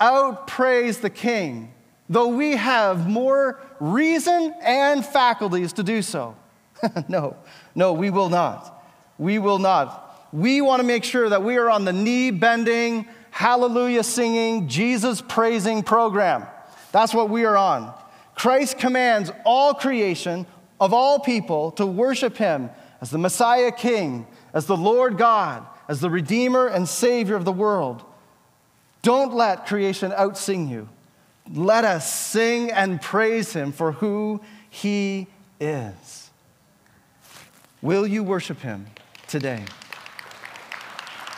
outpraise 0.00 1.00
the 1.00 1.10
King, 1.10 1.72
though 2.08 2.28
we 2.28 2.56
have 2.56 3.08
more 3.08 3.60
reason 3.80 4.54
and 4.62 5.04
faculties 5.04 5.72
to 5.74 5.82
do 5.82 6.02
so? 6.02 6.36
no, 7.08 7.36
no, 7.74 7.92
we 7.92 8.10
will 8.10 8.28
not. 8.28 8.84
We 9.18 9.38
will 9.38 9.58
not. 9.58 10.28
We 10.32 10.60
want 10.60 10.80
to 10.80 10.86
make 10.86 11.04
sure 11.04 11.28
that 11.28 11.42
we 11.42 11.56
are 11.56 11.70
on 11.70 11.84
the 11.84 11.92
knee 11.92 12.30
bending, 12.30 13.06
hallelujah 13.30 14.02
singing, 14.02 14.68
Jesus 14.68 15.22
praising 15.22 15.82
program. 15.82 16.46
That's 16.92 17.14
what 17.14 17.30
we 17.30 17.44
are 17.44 17.56
on. 17.56 17.94
Christ 18.34 18.78
commands 18.78 19.32
all 19.44 19.72
creation 19.72 20.46
of 20.78 20.92
all 20.92 21.18
people 21.18 21.70
to 21.72 21.86
worship 21.86 22.36
him 22.36 22.70
as 23.00 23.10
the 23.10 23.18
Messiah 23.18 23.72
King, 23.72 24.26
as 24.52 24.66
the 24.66 24.76
Lord 24.76 25.16
God, 25.16 25.66
as 25.88 26.00
the 26.00 26.10
Redeemer 26.10 26.66
and 26.66 26.88
Savior 26.88 27.36
of 27.36 27.44
the 27.44 27.52
world. 27.52 28.02
Don't 29.02 29.34
let 29.34 29.66
creation 29.66 30.10
outsing 30.12 30.68
you. 30.68 30.88
Let 31.52 31.84
us 31.84 32.12
sing 32.12 32.72
and 32.72 33.00
praise 33.00 33.52
him 33.52 33.70
for 33.70 33.92
who 33.92 34.40
he 34.68 35.28
is. 35.60 36.30
Will 37.82 38.06
you 38.06 38.24
worship 38.24 38.60
him 38.60 38.86
today? 39.28 39.64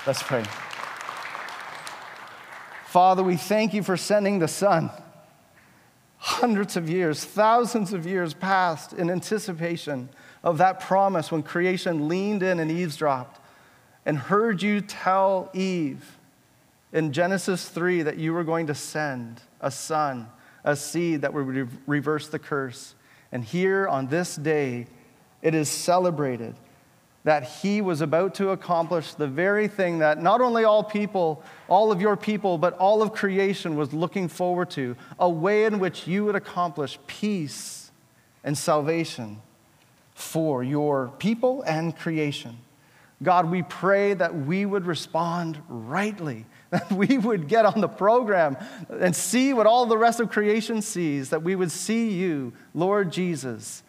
Let's 0.06 0.22
pray. 0.22 0.44
Father, 2.86 3.22
we 3.22 3.36
thank 3.36 3.74
you 3.74 3.82
for 3.82 3.98
sending 3.98 4.38
the 4.38 4.48
Son. 4.48 4.90
Hundreds 6.16 6.76
of 6.76 6.88
years, 6.88 7.22
thousands 7.22 7.92
of 7.92 8.06
years 8.06 8.32
passed 8.32 8.94
in 8.94 9.10
anticipation 9.10 10.08
of 10.42 10.56
that 10.58 10.80
promise 10.80 11.30
when 11.30 11.42
creation 11.42 12.08
leaned 12.08 12.42
in 12.42 12.60
and 12.60 12.70
eavesdropped 12.70 13.40
and 14.08 14.16
heard 14.16 14.62
you 14.62 14.80
tell 14.80 15.50
Eve 15.52 16.16
in 16.94 17.12
Genesis 17.12 17.68
3 17.68 18.02
that 18.02 18.16
you 18.16 18.32
were 18.32 18.42
going 18.42 18.68
to 18.68 18.74
send 18.74 19.42
a 19.60 19.70
son, 19.70 20.26
a 20.64 20.74
seed 20.74 21.20
that 21.20 21.34
would 21.34 21.68
reverse 21.86 22.28
the 22.28 22.38
curse. 22.38 22.94
And 23.32 23.44
here 23.44 23.86
on 23.86 24.06
this 24.06 24.34
day, 24.34 24.86
it 25.42 25.54
is 25.54 25.68
celebrated 25.68 26.54
that 27.24 27.44
he 27.44 27.82
was 27.82 28.00
about 28.00 28.34
to 28.36 28.48
accomplish 28.48 29.12
the 29.12 29.26
very 29.26 29.68
thing 29.68 29.98
that 29.98 30.22
not 30.22 30.40
only 30.40 30.64
all 30.64 30.82
people, 30.82 31.42
all 31.68 31.92
of 31.92 32.00
your 32.00 32.16
people, 32.16 32.56
but 32.56 32.72
all 32.78 33.02
of 33.02 33.12
creation 33.12 33.76
was 33.76 33.92
looking 33.92 34.26
forward 34.26 34.70
to 34.70 34.96
a 35.18 35.28
way 35.28 35.66
in 35.66 35.78
which 35.78 36.06
you 36.06 36.24
would 36.24 36.34
accomplish 36.34 36.98
peace 37.06 37.90
and 38.42 38.56
salvation 38.56 39.42
for 40.14 40.64
your 40.64 41.12
people 41.18 41.60
and 41.66 41.94
creation. 41.94 42.56
God, 43.22 43.50
we 43.50 43.62
pray 43.62 44.14
that 44.14 44.34
we 44.34 44.64
would 44.64 44.86
respond 44.86 45.60
rightly, 45.68 46.46
that 46.70 46.90
we 46.90 47.18
would 47.18 47.48
get 47.48 47.64
on 47.64 47.80
the 47.80 47.88
program 47.88 48.56
and 48.88 49.14
see 49.14 49.52
what 49.52 49.66
all 49.66 49.86
the 49.86 49.98
rest 49.98 50.20
of 50.20 50.30
creation 50.30 50.82
sees, 50.82 51.30
that 51.30 51.42
we 51.42 51.56
would 51.56 51.72
see 51.72 52.10
you, 52.10 52.52
Lord 52.74 53.10
Jesus, 53.10 53.82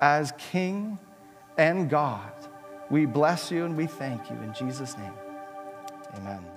as 0.00 0.32
King 0.38 0.98
and 1.58 1.90
God 1.90 2.32
we 2.90 3.06
bless 3.06 3.50
you 3.50 3.64
and 3.64 3.76
we 3.76 3.86
thank 3.86 4.30
you 4.30 4.36
in 4.36 4.54
Jesus' 4.54 4.96
name. 4.96 5.12
Amen. 6.16 6.55